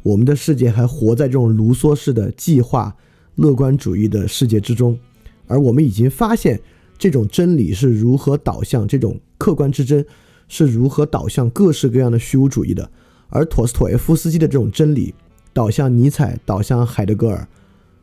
[0.03, 2.95] 我们的世界还活在这种卢梭式的计划、
[3.37, 4.99] 乐观主义的世界之中。
[5.47, 6.61] 而我们已经发现，
[6.99, 10.05] 这种真理是如何导向这种客观之真，
[10.49, 12.91] 是如何导向各式各样的虚无主义的。
[13.35, 15.15] 而陀思妥耶夫斯基的这种真理，
[15.55, 17.49] 导向尼采，导向海德格尔，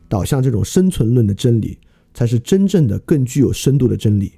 [0.08, 1.78] 导向这种生存论的真理，
[2.12, 4.32] 才是真正的更具有深度的真理。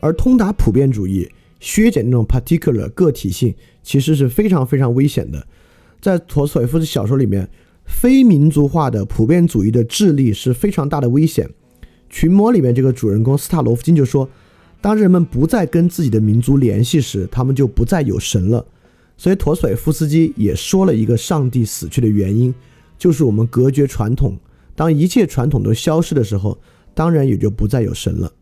[0.00, 3.54] 而通达普遍主义，削减那种 particular 个体性，
[3.84, 5.46] 其实是非常非常危险的。
[6.00, 7.48] 在陀思妥耶夫斯基小说里面，
[7.84, 11.48] 非民族化的普遍主义的智力是非常大的危险。
[12.10, 14.28] 群魔里面这个主人公斯塔罗夫金就说，
[14.80, 18.66] 当人们不再跟自己的民族联系时，他们就不再有神了。
[19.16, 22.52] 所以，陀思妥耶夫斯基也说了一个上帝死去的原因，
[22.98, 24.36] 就是我们隔绝传统。
[24.74, 26.58] 当一切传统都消失的时候，
[26.94, 28.32] 当然也就不再有神了。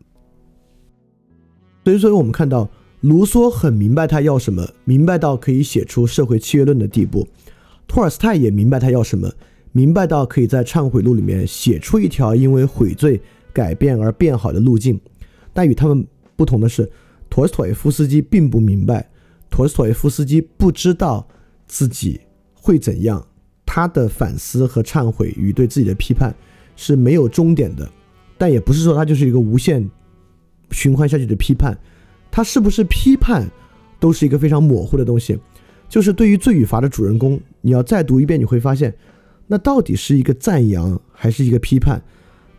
[1.83, 2.67] 所以，所以我们看到
[3.01, 7.21] 卢梭很明白他要什么，明白到可以写出社会契约论的地步；
[7.87, 9.31] 托尔斯泰也明白他要什么，
[9.73, 13.21] 明白到可以在忏悔录里面写出一条因为悔罪
[13.53, 14.99] 改变而变好的路径。
[15.53, 16.03] 但与他们
[16.35, 16.91] 不同的是，
[17.29, 19.07] 陀思妥耶夫斯基并不明白。
[19.53, 21.27] 陀思妥耶夫斯基不知道
[21.67, 22.19] 自己
[22.55, 23.23] 会怎样，
[23.67, 26.33] 他的反思和忏悔与对自己的批判
[26.75, 27.87] 是没有终点的，
[28.35, 29.87] 但也不是说他就是一个无限
[30.71, 31.77] 循环下去的批判，
[32.31, 33.47] 他是不是批判
[33.99, 35.39] 都是一个非常模糊的东西。
[35.87, 38.91] 就是对于罪与罚的主人公，你要再读一遍，你会发现，
[39.45, 42.01] 那到底是一个赞扬还是一个批判？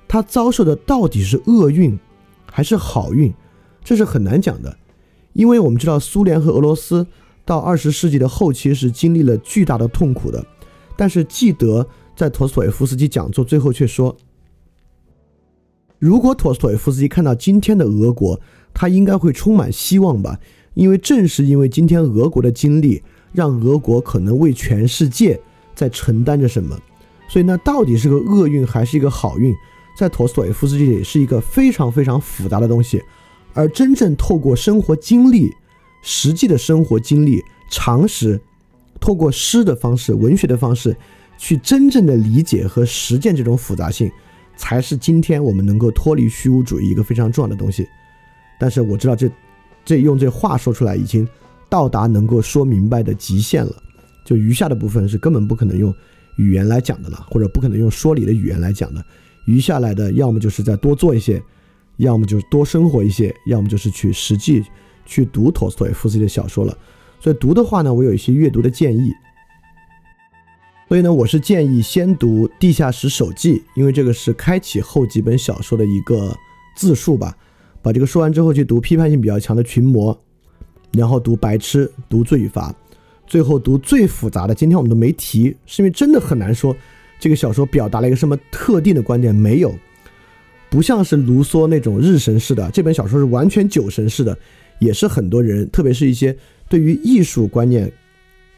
[0.07, 1.99] 他遭受的到底是厄运
[2.47, 3.35] 还是好运？
[3.83, 4.79] 这是很难讲的。
[5.35, 7.07] 因为我们知道，苏联和俄罗斯
[7.45, 10.45] 到二十世纪的后期是经历了巨大的痛苦的，
[10.97, 14.17] 但是记得在陀思妥耶夫斯基讲座最后却说，
[15.99, 18.41] 如果陀思妥耶夫斯基看到今天的俄国，
[18.73, 20.39] 他应该会充满希望吧？
[20.75, 25.41] 因为正是因为今天俄国的经历，让俄国可能为全世界
[25.75, 26.79] 在承担着什么。
[27.29, 29.55] 所以那，到底是个厄运还是一个好运，
[29.99, 33.03] 在陀思妥耶夫斯基里是一个非常非常复杂的东西。
[33.55, 35.51] 而真正透过生活经历、
[36.03, 38.41] 实际的生活经历、常识，
[39.01, 40.97] 透过诗的方式、文学的方式，
[41.39, 44.11] 去真正的理解和实践这种复杂性，
[44.57, 47.87] 才是今天我们能够脱离虚无主义一个非常重要的东西。
[48.61, 49.31] 但是我知道这。
[49.87, 51.29] 这用这话说出来，已经
[51.69, 53.83] 到达能够说明白的极限了。
[54.25, 55.95] 就余下的部分是根本不可能用
[56.37, 59.05] 语言来讲的了，或者不可能用说理的语言来讲的。
[59.45, 61.39] 余下来的，要么就是再多做一些，
[61.97, 64.65] 要么就是多生活一些，要么就是去实际
[65.07, 66.77] 去读托斯托耶夫斯基的小说了。
[67.21, 69.13] 所以读的话呢，我有一些阅读的建议。
[70.87, 76.37] 所以呢，我是建议先读《地下室手记》，因为这个是开启后几本小说的一个
[76.77, 77.37] 自述吧。
[77.81, 80.15] 把这个说完之后，去读批判性比较强的《群魔》，
[80.99, 82.71] 然后读《白痴》，读《罪与罚》，
[83.27, 84.55] 最后读最复杂的。
[84.55, 86.77] 今天我们都没提，是因为真的很难说
[87.19, 89.75] 这个小说表达了一个什么特定的观点，没有，
[90.75, 92.69] 不像是卢梭那种日神式的。
[92.73, 94.37] 这本小说是完全酒神式的，
[94.81, 96.37] 也是很多人，特别是一些
[96.69, 97.93] 对于艺术观念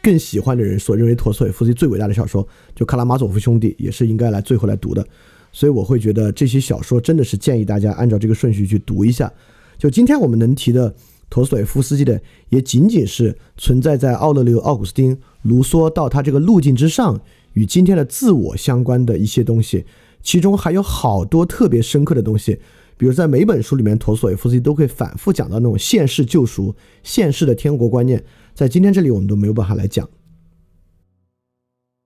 [0.01, 2.41] 更喜欢的人所认为陀思妥耶夫斯基最伟大的小说，
[2.73, 5.07] 就《卡拉马佐夫兄弟》，也是应该来最后来读的。
[5.51, 9.31] 所以我会觉得这些小说真的是建议大家按照这个顺序去读一下。
[9.77, 10.91] 就今天我们能提的
[11.29, 17.21] 陀思妥耶夫斯基的，也仅仅是存在在奥勒留、奥古斯丁、卢梭到他这个路径之上，
[17.53, 19.85] 与今天的自我相关的一些东西。
[20.27, 22.59] 其中还有好多特别深刻的东西，
[22.97, 28.21] 比如在每本书里面，陀思妥耶夫斯基都会反复讲到那种现世救赎、现世的天国观念，
[28.53, 30.05] 在今天这里我们都没有办法来讲。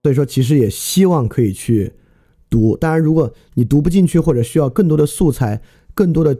[0.04, 1.94] 所以说，其实也希望可以去。
[2.48, 5.62] 读，当然，如果你读不进去，或者需要更多的素材、
[5.96, 6.38] 更多的、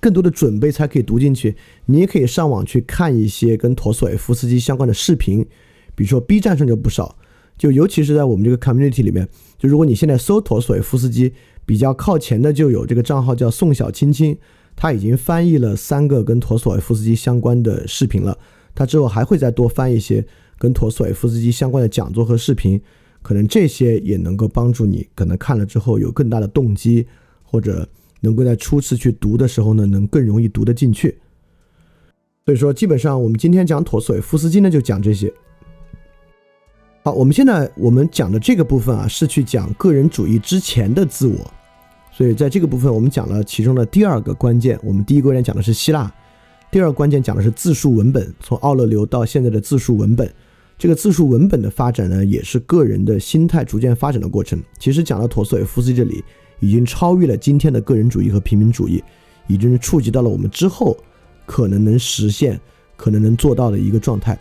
[0.00, 1.54] 更多的准备才可以读进去，
[1.84, 5.46] 你也可以上网去看一些跟陀思妥耶夫斯基相关的视频，
[5.94, 7.18] 比如说 B 站上就不少，
[7.56, 9.28] 就尤其是在我们这个 community 里面，
[9.58, 11.32] 就如果你现在搜陀思妥耶夫斯基，
[11.64, 14.36] 比较靠前的就有这个账号叫宋小青青，
[14.76, 18.36] 他已经翻译了三个跟陀思妥耶夫斯基相关的视频了，
[18.74, 20.26] 他之后还会再多翻一些
[20.58, 22.80] 跟陀思妥耶夫斯基相关的讲座和视频。
[23.22, 27.06] 可能这些也能够帮助你，可能看了之后有更大的动机，
[27.42, 27.88] 或者
[28.20, 31.16] 能够在初次去读的时候呢，能更容易读得进去。
[32.44, 35.32] 所以说，基本上我们今天讲陀思妥耶夫斯基呢，就讲这些。
[37.06, 41.36] 好，我们现在我们讲的这个部分啊，是去讲个人主义之前的自我。
[42.10, 44.80] 所以在这个部分，我们讲了其中的第二个关键。
[44.82, 46.10] 我们第一个关键讲的是希腊，
[46.70, 50.32] 第二个关键讲的是自述文本，从奥勒留到现在的自述文本。
[50.78, 54.58] 这个自述文本的发展呢，也是个人的心态逐渐发展的过程。
[54.78, 56.24] 其实讲到陀思妥耶夫斯基这里，
[56.58, 59.04] 已经超越了今天的个人主义和平民主义，
[59.46, 60.96] 已经是触及到了我们之后
[61.44, 62.58] 可能能实现、
[62.96, 64.38] 可能能做到的一个状态。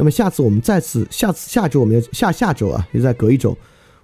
[0.00, 3.54] 那么下次我们再次，下次下周我们要下下周啊，也在隔一周，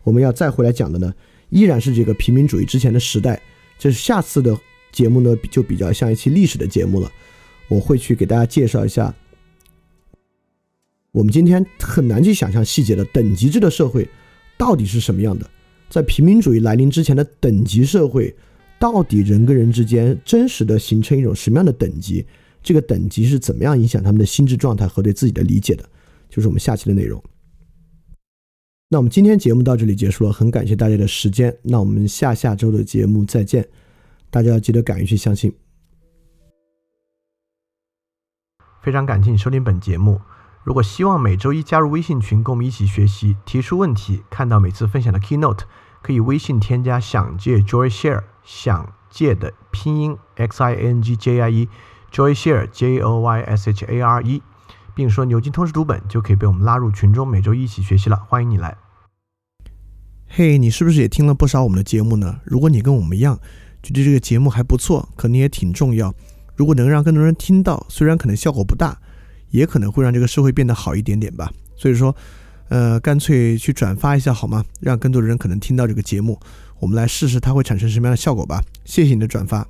[0.05, 1.11] 我们要再回来讲的呢，
[1.49, 3.41] 依然是这个平民主义之前的时代。
[3.79, 4.55] 这是下次的
[4.93, 7.11] 节目呢，就比较像一期历史的节目了。
[7.69, 9.15] 我会去给大家介绍一下。
[11.13, 14.07] 我们今天很难去想象细节的等级制的社会
[14.59, 15.49] 到底是什么样的，
[15.89, 18.37] 在平民主义来临之前的等级社会，
[18.79, 22.27] 到底人跟人之间真实的形成一种什么样的等级？
[22.67, 25.89] 这个等级是怎么样影响他们的心智状态和对自己的理解的？
[26.29, 27.23] 就是我们下期的内容。
[28.89, 31.57] 那我们今天节目到这里结束了，很感谢大家的时间。
[31.63, 33.69] 那我们下下周的节目再见，
[34.31, 35.55] 大家要记得敢于去相信。
[38.83, 40.21] 非常感谢你收听本节目。
[40.65, 45.61] 如果希望每周一加入微信群，跟我们一起学习、提出问题、看到每次分享的 keynote，
[46.03, 51.69] 可以微信添加“想借 Joy Share”，想借的拼音 x i n g J I E
[52.17, 54.43] Joyshare j o y s h a r e，
[54.95, 58.17] 并说牛津通识读本，就可以被我们拉入群中，每周一起学习了。
[58.17, 58.75] 欢迎你来。
[60.27, 62.41] 嘿，你是不是也听了不少我们的节目呢？
[62.45, 63.39] 如果你跟我们一样，
[63.83, 66.15] 觉得这个节目还不错，可能也挺重要。
[66.55, 68.97] 如果能让更多人听到，虽然可能效果不大。
[69.51, 72.15] 也可能会让这个社会变得好一点点吧，所以说，
[72.69, 74.65] 呃，干脆去转发一下好吗？
[74.81, 76.39] 让更多的人可能听到这个节目，
[76.81, 78.61] 我们来试试它会产生什么样的效果吧。
[78.85, 79.67] 谢谢你的转发。